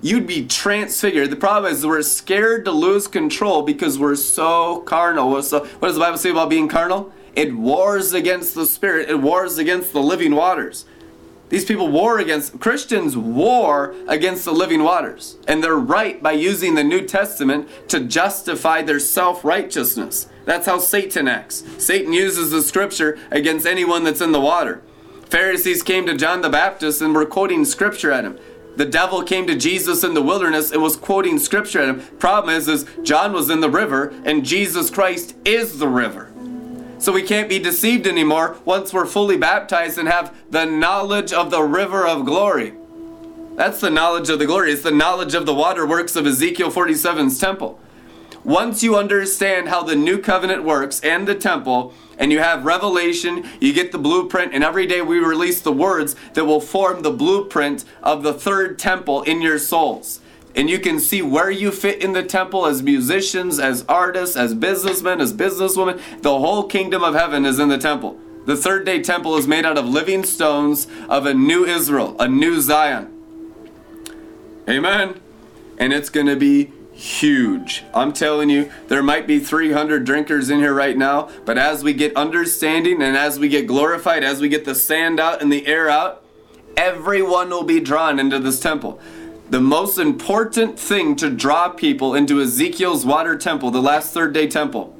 you'd 0.00 0.26
be 0.26 0.46
transfigured. 0.46 1.30
The 1.30 1.36
problem 1.36 1.72
is 1.72 1.86
we're 1.86 2.02
scared 2.02 2.64
to 2.64 2.72
lose 2.72 3.06
control 3.06 3.62
because 3.62 3.98
we're 3.98 4.16
so 4.16 4.80
carnal. 4.80 5.42
So, 5.42 5.60
what 5.60 5.88
does 5.88 5.94
the 5.94 6.00
Bible 6.00 6.18
say 6.18 6.30
about 6.30 6.50
being 6.50 6.68
carnal? 6.68 7.12
it 7.34 7.54
wars 7.54 8.12
against 8.12 8.54
the 8.54 8.66
spirit, 8.66 9.08
it 9.08 9.16
wars 9.16 9.58
against 9.58 9.92
the 9.92 10.02
living 10.02 10.34
waters. 10.34 10.84
These 11.52 11.66
people 11.66 11.88
war 11.88 12.18
against, 12.18 12.58
Christians 12.60 13.14
war 13.14 13.94
against 14.08 14.46
the 14.46 14.52
living 14.52 14.82
waters. 14.82 15.36
And 15.46 15.62
they're 15.62 15.76
right 15.76 16.22
by 16.22 16.32
using 16.32 16.74
the 16.74 16.82
New 16.82 17.06
Testament 17.06 17.68
to 17.88 18.00
justify 18.00 18.80
their 18.80 18.98
self 18.98 19.44
righteousness. 19.44 20.30
That's 20.46 20.64
how 20.64 20.78
Satan 20.78 21.28
acts. 21.28 21.62
Satan 21.76 22.14
uses 22.14 22.52
the 22.52 22.62
scripture 22.62 23.18
against 23.30 23.66
anyone 23.66 24.02
that's 24.02 24.22
in 24.22 24.32
the 24.32 24.40
water. 24.40 24.80
Pharisees 25.28 25.82
came 25.82 26.06
to 26.06 26.16
John 26.16 26.40
the 26.40 26.48
Baptist 26.48 27.02
and 27.02 27.14
were 27.14 27.26
quoting 27.26 27.66
scripture 27.66 28.12
at 28.12 28.24
him. 28.24 28.38
The 28.76 28.86
devil 28.86 29.22
came 29.22 29.46
to 29.46 29.54
Jesus 29.54 30.02
in 30.02 30.14
the 30.14 30.22
wilderness 30.22 30.70
and 30.70 30.82
was 30.82 30.96
quoting 30.96 31.38
scripture 31.38 31.80
at 31.80 31.88
him. 31.90 32.00
Problem 32.18 32.56
is, 32.56 32.66
is 32.66 32.86
John 33.02 33.34
was 33.34 33.50
in 33.50 33.60
the 33.60 33.68
river 33.68 34.14
and 34.24 34.42
Jesus 34.42 34.88
Christ 34.88 35.34
is 35.44 35.78
the 35.78 35.88
river. 35.88 36.31
So 37.02 37.10
we 37.10 37.22
can't 37.22 37.48
be 37.48 37.58
deceived 37.58 38.06
anymore 38.06 38.58
once 38.64 38.92
we're 38.92 39.06
fully 39.06 39.36
baptized 39.36 39.98
and 39.98 40.06
have 40.06 40.32
the 40.48 40.64
knowledge 40.64 41.32
of 41.32 41.50
the 41.50 41.64
river 41.64 42.06
of 42.06 42.24
glory. 42.24 42.74
That's 43.56 43.80
the 43.80 43.90
knowledge 43.90 44.30
of 44.30 44.38
the 44.38 44.46
glory. 44.46 44.70
It's 44.70 44.84
the 44.84 44.92
knowledge 44.92 45.34
of 45.34 45.44
the 45.44 45.52
waterworks 45.52 46.14
of 46.14 46.28
Ezekiel 46.28 46.70
47's 46.70 47.40
temple. 47.40 47.80
Once 48.44 48.84
you 48.84 48.96
understand 48.96 49.68
how 49.68 49.82
the 49.82 49.96
new 49.96 50.16
covenant 50.16 50.62
works 50.62 51.00
and 51.00 51.26
the 51.26 51.34
temple, 51.34 51.92
and 52.18 52.30
you 52.30 52.38
have 52.38 52.64
revelation, 52.64 53.44
you 53.60 53.72
get 53.72 53.90
the 53.90 53.98
blueprint, 53.98 54.54
and 54.54 54.62
every 54.62 54.86
day 54.86 55.02
we 55.02 55.18
release 55.18 55.60
the 55.60 55.72
words 55.72 56.14
that 56.34 56.44
will 56.44 56.60
form 56.60 57.02
the 57.02 57.10
blueprint 57.10 57.84
of 58.00 58.22
the 58.22 58.32
third 58.32 58.78
temple 58.78 59.22
in 59.22 59.42
your 59.42 59.58
souls. 59.58 60.20
And 60.54 60.68
you 60.68 60.78
can 60.78 61.00
see 61.00 61.22
where 61.22 61.50
you 61.50 61.70
fit 61.70 62.02
in 62.02 62.12
the 62.12 62.22
temple 62.22 62.66
as 62.66 62.82
musicians, 62.82 63.58
as 63.58 63.84
artists, 63.88 64.36
as 64.36 64.54
businessmen, 64.54 65.20
as 65.20 65.32
businesswomen. 65.32 66.22
The 66.22 66.38
whole 66.38 66.64
kingdom 66.64 67.02
of 67.02 67.14
heaven 67.14 67.46
is 67.46 67.58
in 67.58 67.68
the 67.68 67.78
temple. 67.78 68.18
The 68.44 68.56
third 68.56 68.84
day 68.84 69.00
temple 69.00 69.36
is 69.36 69.46
made 69.46 69.64
out 69.64 69.78
of 69.78 69.86
living 69.86 70.24
stones 70.24 70.88
of 71.08 71.26
a 71.26 71.32
new 71.32 71.64
Israel, 71.64 72.16
a 72.18 72.28
new 72.28 72.60
Zion. 72.60 73.08
Amen. 74.68 75.20
And 75.78 75.92
it's 75.92 76.10
going 76.10 76.26
to 76.26 76.36
be 76.36 76.72
huge. 76.92 77.84
I'm 77.94 78.12
telling 78.12 78.50
you, 78.50 78.70
there 78.88 79.02
might 79.02 79.26
be 79.26 79.40
300 79.40 80.04
drinkers 80.04 80.50
in 80.50 80.58
here 80.58 80.74
right 80.74 80.96
now, 80.96 81.30
but 81.44 81.56
as 81.56 81.82
we 81.82 81.94
get 81.94 82.14
understanding 82.16 83.02
and 83.02 83.16
as 83.16 83.38
we 83.38 83.48
get 83.48 83.66
glorified, 83.66 84.22
as 84.22 84.40
we 84.40 84.48
get 84.48 84.64
the 84.64 84.74
sand 84.74 85.18
out 85.18 85.40
and 85.40 85.52
the 85.52 85.66
air 85.66 85.88
out, 85.88 86.22
everyone 86.76 87.50
will 87.50 87.64
be 87.64 87.80
drawn 87.80 88.18
into 88.18 88.38
this 88.38 88.60
temple. 88.60 89.00
The 89.52 89.60
most 89.60 89.98
important 89.98 90.78
thing 90.78 91.14
to 91.16 91.28
draw 91.28 91.68
people 91.68 92.14
into 92.14 92.40
Ezekiel's 92.40 93.04
water 93.04 93.36
temple, 93.36 93.70
the 93.70 93.82
last 93.82 94.14
third 94.14 94.32
day 94.32 94.46
temple, 94.46 94.96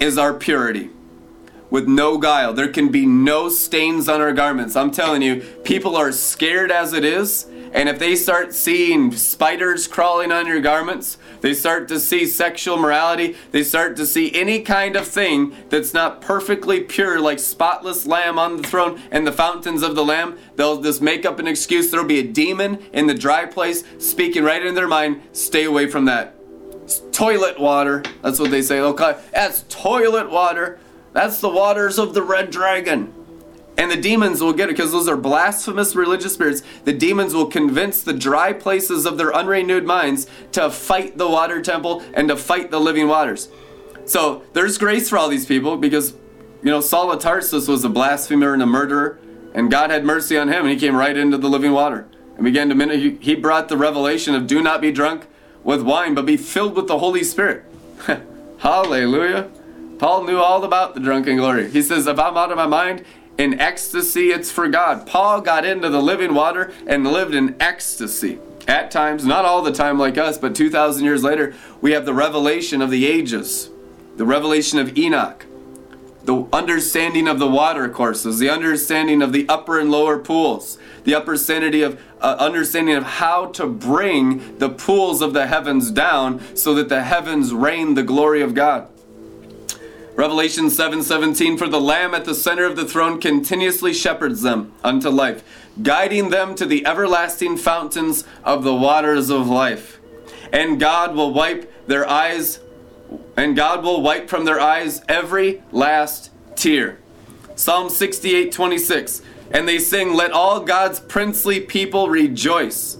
is 0.00 0.18
our 0.18 0.34
purity. 0.34 0.90
With 1.70 1.86
no 1.86 2.18
guile. 2.18 2.52
There 2.52 2.66
can 2.66 2.88
be 2.88 3.06
no 3.06 3.48
stains 3.48 4.08
on 4.08 4.20
our 4.20 4.32
garments. 4.32 4.74
I'm 4.74 4.90
telling 4.90 5.22
you, 5.22 5.36
people 5.62 5.94
are 5.94 6.10
scared 6.10 6.72
as 6.72 6.92
it 6.94 7.04
is 7.04 7.46
and 7.76 7.90
if 7.90 7.98
they 7.98 8.16
start 8.16 8.54
seeing 8.54 9.12
spiders 9.12 9.86
crawling 9.86 10.32
on 10.32 10.46
your 10.46 10.62
garments, 10.62 11.18
they 11.42 11.52
start 11.52 11.88
to 11.88 12.00
see 12.00 12.24
sexual 12.24 12.78
morality, 12.78 13.36
they 13.50 13.62
start 13.62 13.96
to 13.96 14.06
see 14.06 14.34
any 14.34 14.62
kind 14.62 14.96
of 14.96 15.06
thing 15.06 15.54
that's 15.68 15.92
not 15.92 16.22
perfectly 16.22 16.80
pure, 16.80 17.20
like 17.20 17.38
spotless 17.38 18.06
lamb 18.06 18.38
on 18.38 18.56
the 18.56 18.62
throne 18.66 18.98
and 19.10 19.26
the 19.26 19.32
fountains 19.32 19.82
of 19.82 19.94
the 19.94 20.02
lamb, 20.02 20.38
they'll 20.56 20.80
just 20.80 21.02
make 21.02 21.26
up 21.26 21.38
an 21.38 21.46
excuse. 21.46 21.90
There'll 21.90 22.06
be 22.06 22.18
a 22.18 22.26
demon 22.26 22.82
in 22.94 23.08
the 23.08 23.14
dry 23.14 23.44
place 23.44 23.84
speaking 23.98 24.42
right 24.42 24.64
in 24.64 24.74
their 24.74 24.88
mind. 24.88 25.20
Stay 25.32 25.64
away 25.64 25.86
from 25.86 26.06
that. 26.06 26.34
It's 26.82 27.02
toilet 27.12 27.60
water. 27.60 28.02
That's 28.22 28.40
what 28.40 28.50
they 28.50 28.62
say. 28.62 28.80
Okay, 28.80 29.18
that's 29.34 29.66
toilet 29.68 30.30
water. 30.30 30.78
That's 31.12 31.42
the 31.42 31.50
waters 31.50 31.98
of 31.98 32.14
the 32.14 32.22
red 32.22 32.50
dragon. 32.50 33.12
And 33.78 33.90
the 33.90 33.96
demons 33.96 34.42
will 34.42 34.54
get 34.54 34.70
it 34.70 34.76
because 34.76 34.92
those 34.92 35.08
are 35.08 35.16
blasphemous 35.16 35.94
religious 35.94 36.34
spirits. 36.34 36.62
The 36.84 36.92
demons 36.92 37.34
will 37.34 37.46
convince 37.46 38.02
the 38.02 38.14
dry 38.14 38.52
places 38.52 39.04
of 39.04 39.18
their 39.18 39.34
unrenewed 39.34 39.84
minds 39.84 40.26
to 40.52 40.70
fight 40.70 41.18
the 41.18 41.28
water 41.28 41.60
temple 41.60 42.02
and 42.14 42.28
to 42.28 42.36
fight 42.36 42.70
the 42.70 42.80
living 42.80 43.06
waters. 43.06 43.48
So 44.06 44.44
there's 44.54 44.78
grace 44.78 45.10
for 45.10 45.18
all 45.18 45.28
these 45.28 45.46
people 45.46 45.76
because, 45.76 46.14
you 46.62 46.70
know, 46.70 46.80
Saul 46.80 47.12
of 47.12 47.20
Tarsus 47.20 47.68
was 47.68 47.84
a 47.84 47.88
blasphemer 47.88 48.54
and 48.54 48.62
a 48.62 48.66
murderer, 48.66 49.18
and 49.54 49.70
God 49.70 49.90
had 49.90 50.04
mercy 50.04 50.38
on 50.38 50.48
him, 50.48 50.62
and 50.62 50.70
he 50.70 50.76
came 50.76 50.96
right 50.96 51.16
into 51.16 51.36
the 51.36 51.48
living 51.48 51.72
water 51.72 52.06
and 52.36 52.44
began 52.44 52.68
to 52.68 53.18
he 53.20 53.34
brought 53.34 53.68
the 53.68 53.76
revelation 53.76 54.34
of 54.34 54.46
do 54.46 54.62
not 54.62 54.80
be 54.80 54.92
drunk 54.92 55.26
with 55.64 55.82
wine, 55.82 56.14
but 56.14 56.24
be 56.24 56.36
filled 56.36 56.76
with 56.76 56.86
the 56.86 56.98
Holy 56.98 57.24
Spirit. 57.24 57.64
Hallelujah. 58.58 59.50
Paul 59.98 60.24
knew 60.24 60.38
all 60.38 60.62
about 60.62 60.94
the 60.94 61.00
drunken 61.00 61.36
glory. 61.36 61.70
He 61.70 61.82
says, 61.82 62.06
if 62.06 62.18
I'm 62.18 62.36
out 62.36 62.50
of 62.50 62.56
my 62.56 62.66
mind, 62.66 63.04
in 63.38 63.60
ecstasy, 63.60 64.30
it's 64.30 64.50
for 64.50 64.68
God. 64.68 65.06
Paul 65.06 65.40
got 65.40 65.64
into 65.64 65.88
the 65.88 66.00
living 66.00 66.34
water 66.34 66.72
and 66.86 67.06
lived 67.06 67.34
in 67.34 67.54
ecstasy. 67.60 68.38
At 68.66 68.90
times, 68.90 69.24
not 69.24 69.44
all 69.44 69.62
the 69.62 69.72
time 69.72 69.98
like 69.98 70.18
us, 70.18 70.38
but 70.38 70.54
2,000 70.54 71.04
years 71.04 71.22
later, 71.22 71.54
we 71.80 71.92
have 71.92 72.04
the 72.04 72.14
revelation 72.14 72.82
of 72.82 72.90
the 72.90 73.06
ages, 73.06 73.70
the 74.16 74.26
revelation 74.26 74.78
of 74.78 74.96
Enoch, 74.98 75.46
the 76.24 76.46
understanding 76.52 77.28
of 77.28 77.38
the 77.38 77.46
water 77.46 77.88
courses, 77.88 78.40
the 78.40 78.50
understanding 78.50 79.22
of 79.22 79.32
the 79.32 79.48
upper 79.48 79.78
and 79.78 79.90
lower 79.90 80.18
pools, 80.18 80.78
the 81.04 81.14
upper 81.14 81.36
sanity 81.36 81.82
of 81.82 82.00
uh, 82.20 82.36
understanding 82.40 82.96
of 82.96 83.04
how 83.04 83.46
to 83.46 83.66
bring 83.66 84.58
the 84.58 84.68
pools 84.68 85.22
of 85.22 85.32
the 85.32 85.46
heavens 85.46 85.92
down 85.92 86.40
so 86.56 86.74
that 86.74 86.88
the 86.88 87.04
heavens 87.04 87.52
rain 87.52 87.94
the 87.94 88.02
glory 88.02 88.42
of 88.42 88.54
God. 88.54 88.88
Revelation 90.16 90.70
7:17 90.70 91.58
For 91.58 91.68
the 91.68 91.80
lamb 91.80 92.14
at 92.14 92.24
the 92.24 92.34
center 92.34 92.64
of 92.64 92.74
the 92.74 92.86
throne 92.86 93.20
continuously 93.20 93.92
shepherds 93.92 94.40
them 94.40 94.72
unto 94.82 95.10
life, 95.10 95.44
guiding 95.82 96.30
them 96.30 96.54
to 96.54 96.64
the 96.64 96.86
everlasting 96.86 97.58
fountains 97.58 98.24
of 98.42 98.64
the 98.64 98.74
waters 98.74 99.28
of 99.28 99.46
life. 99.46 100.00
And 100.50 100.80
God 100.80 101.14
will 101.14 101.34
wipe 101.34 101.70
their 101.86 102.08
eyes 102.08 102.60
and 103.36 103.54
God 103.54 103.84
will 103.84 104.00
wipe 104.00 104.30
from 104.30 104.46
their 104.46 104.58
eyes 104.58 105.02
every 105.06 105.62
last 105.70 106.30
tear. 106.54 106.98
Psalm 107.54 107.88
68:26 107.88 109.20
And 109.50 109.68
they 109.68 109.78
sing, 109.78 110.14
Let 110.14 110.32
all 110.32 110.60
God's 110.60 110.98
princely 110.98 111.60
people 111.60 112.08
rejoice. 112.08 112.96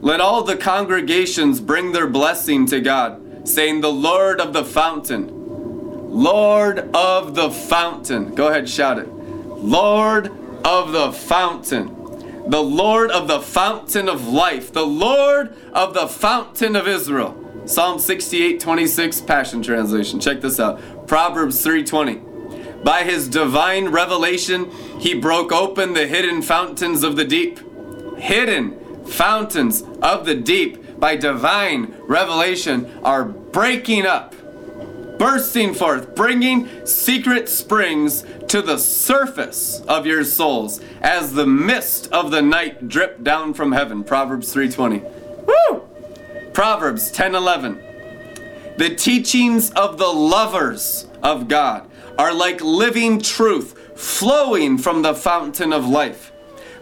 Let 0.00 0.20
all 0.20 0.44
the 0.44 0.56
congregations 0.56 1.60
bring 1.60 1.90
their 1.90 2.06
blessing 2.06 2.66
to 2.66 2.80
God, 2.80 3.48
saying, 3.48 3.80
The 3.80 3.92
Lord 3.92 4.40
of 4.40 4.52
the 4.52 4.64
fountain 4.64 5.41
Lord 6.12 6.78
of 6.94 7.34
the 7.34 7.50
fountain. 7.50 8.34
Go 8.34 8.48
ahead, 8.48 8.68
shout 8.68 8.98
it. 8.98 9.08
Lord 9.08 10.30
of 10.62 10.92
the 10.92 11.10
fountain. 11.10 11.96
The 12.50 12.62
Lord 12.62 13.10
of 13.10 13.28
the 13.28 13.40
fountain 13.40 14.10
of 14.10 14.28
life. 14.28 14.70
The 14.74 14.86
Lord 14.86 15.56
of 15.72 15.94
the 15.94 16.06
fountain 16.06 16.76
of 16.76 16.86
Israel. 16.86 17.34
Psalm 17.64 17.98
68, 17.98 18.60
26, 18.60 19.22
Passion 19.22 19.62
Translation. 19.62 20.20
Check 20.20 20.42
this 20.42 20.60
out. 20.60 21.06
Proverbs 21.06 21.64
3:20. 21.64 22.20
By 22.84 23.04
his 23.04 23.26
divine 23.26 23.88
revelation, 23.88 24.70
he 24.98 25.14
broke 25.14 25.50
open 25.50 25.94
the 25.94 26.06
hidden 26.06 26.42
fountains 26.42 27.02
of 27.04 27.16
the 27.16 27.24
deep. 27.24 27.58
Hidden 28.18 29.06
fountains 29.06 29.82
of 30.02 30.26
the 30.26 30.34
deep 30.34 31.00
by 31.00 31.16
divine 31.16 31.94
revelation 32.06 33.00
are 33.02 33.24
breaking 33.24 34.04
up 34.04 34.34
bursting 35.22 35.72
forth, 35.72 36.16
bringing 36.16 36.84
secret 36.84 37.48
springs 37.48 38.24
to 38.48 38.60
the 38.60 38.76
surface 38.76 39.80
of 39.82 40.04
your 40.04 40.24
souls 40.24 40.80
as 41.00 41.34
the 41.34 41.46
mist 41.46 42.08
of 42.10 42.32
the 42.32 42.42
night 42.42 42.88
drip 42.88 43.22
down 43.22 43.54
from 43.54 43.70
heaven. 43.70 44.02
Proverbs 44.02 44.52
3:20. 44.52 45.00
Woo! 45.46 45.82
Proverbs 46.52 47.12
10:11. 47.12 47.78
The 48.78 48.96
teachings 48.96 49.70
of 49.70 49.96
the 49.96 50.12
lovers 50.12 51.06
of 51.22 51.46
God 51.46 51.88
are 52.18 52.34
like 52.34 52.60
living 52.60 53.20
truth 53.20 53.78
flowing 53.94 54.76
from 54.76 55.02
the 55.02 55.14
fountain 55.14 55.72
of 55.72 55.86
life. 55.86 56.32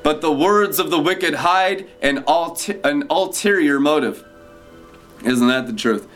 But 0.03 0.23
the 0.23 0.33
words 0.33 0.79
of 0.79 0.91
the 0.91 0.99
wicked 0.99 1.35
hide 1.35 1.89
an, 2.01 2.25
ulter- 2.27 2.81
an 2.85 3.05
ulterior 3.11 3.79
motive. 3.79 4.25
Isn't 5.23 5.49
that 5.49 5.67
the 5.67 5.75
truth? 5.75 6.09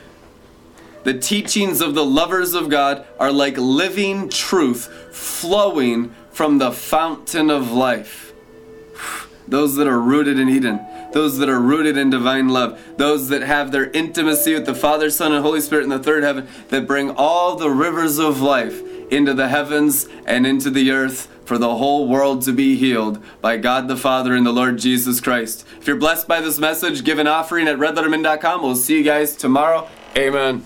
The 1.04 1.18
teachings 1.18 1.80
of 1.80 1.94
the 1.94 2.04
lovers 2.04 2.54
of 2.54 2.70
God 2.70 3.06
are 3.20 3.30
like 3.30 3.56
living 3.56 4.28
truth 4.28 4.86
flowing 5.14 6.14
from 6.30 6.58
the 6.58 6.72
fountain 6.72 7.50
of 7.50 7.70
life. 7.70 8.32
Those 9.46 9.76
that 9.76 9.86
are 9.86 10.00
rooted 10.00 10.38
in 10.38 10.48
Eden, 10.48 10.80
those 11.12 11.38
that 11.38 11.50
are 11.50 11.60
rooted 11.60 11.98
in 11.98 12.08
divine 12.08 12.48
love, 12.48 12.80
those 12.96 13.28
that 13.28 13.42
have 13.42 13.70
their 13.70 13.90
intimacy 13.90 14.54
with 14.54 14.64
the 14.64 14.74
Father, 14.74 15.10
Son, 15.10 15.32
and 15.32 15.44
Holy 15.44 15.60
Spirit 15.60 15.84
in 15.84 15.90
the 15.90 15.98
third 15.98 16.22
heaven, 16.22 16.48
that 16.70 16.86
bring 16.86 17.10
all 17.10 17.56
the 17.56 17.70
rivers 17.70 18.18
of 18.18 18.40
life 18.40 18.80
into 19.12 19.34
the 19.34 19.48
heavens 19.48 20.08
and 20.26 20.46
into 20.46 20.70
the 20.70 20.90
earth 20.90 21.28
for 21.44 21.58
the 21.58 21.76
whole 21.76 22.08
world 22.08 22.42
to 22.42 22.52
be 22.52 22.76
healed 22.76 23.22
by 23.42 23.58
God 23.58 23.86
the 23.86 23.96
Father 23.96 24.34
and 24.34 24.46
the 24.46 24.52
Lord 24.52 24.78
Jesus 24.78 25.20
Christ. 25.20 25.66
If 25.78 25.86
you're 25.86 25.96
blessed 25.96 26.26
by 26.26 26.40
this 26.40 26.58
message, 26.58 27.04
give 27.04 27.18
an 27.18 27.26
offering 27.26 27.68
at 27.68 27.76
redlettermin.com. 27.76 28.62
We'll 28.62 28.76
see 28.76 28.96
you 28.96 29.04
guys 29.04 29.36
tomorrow. 29.36 29.88
Amen. 30.16 30.64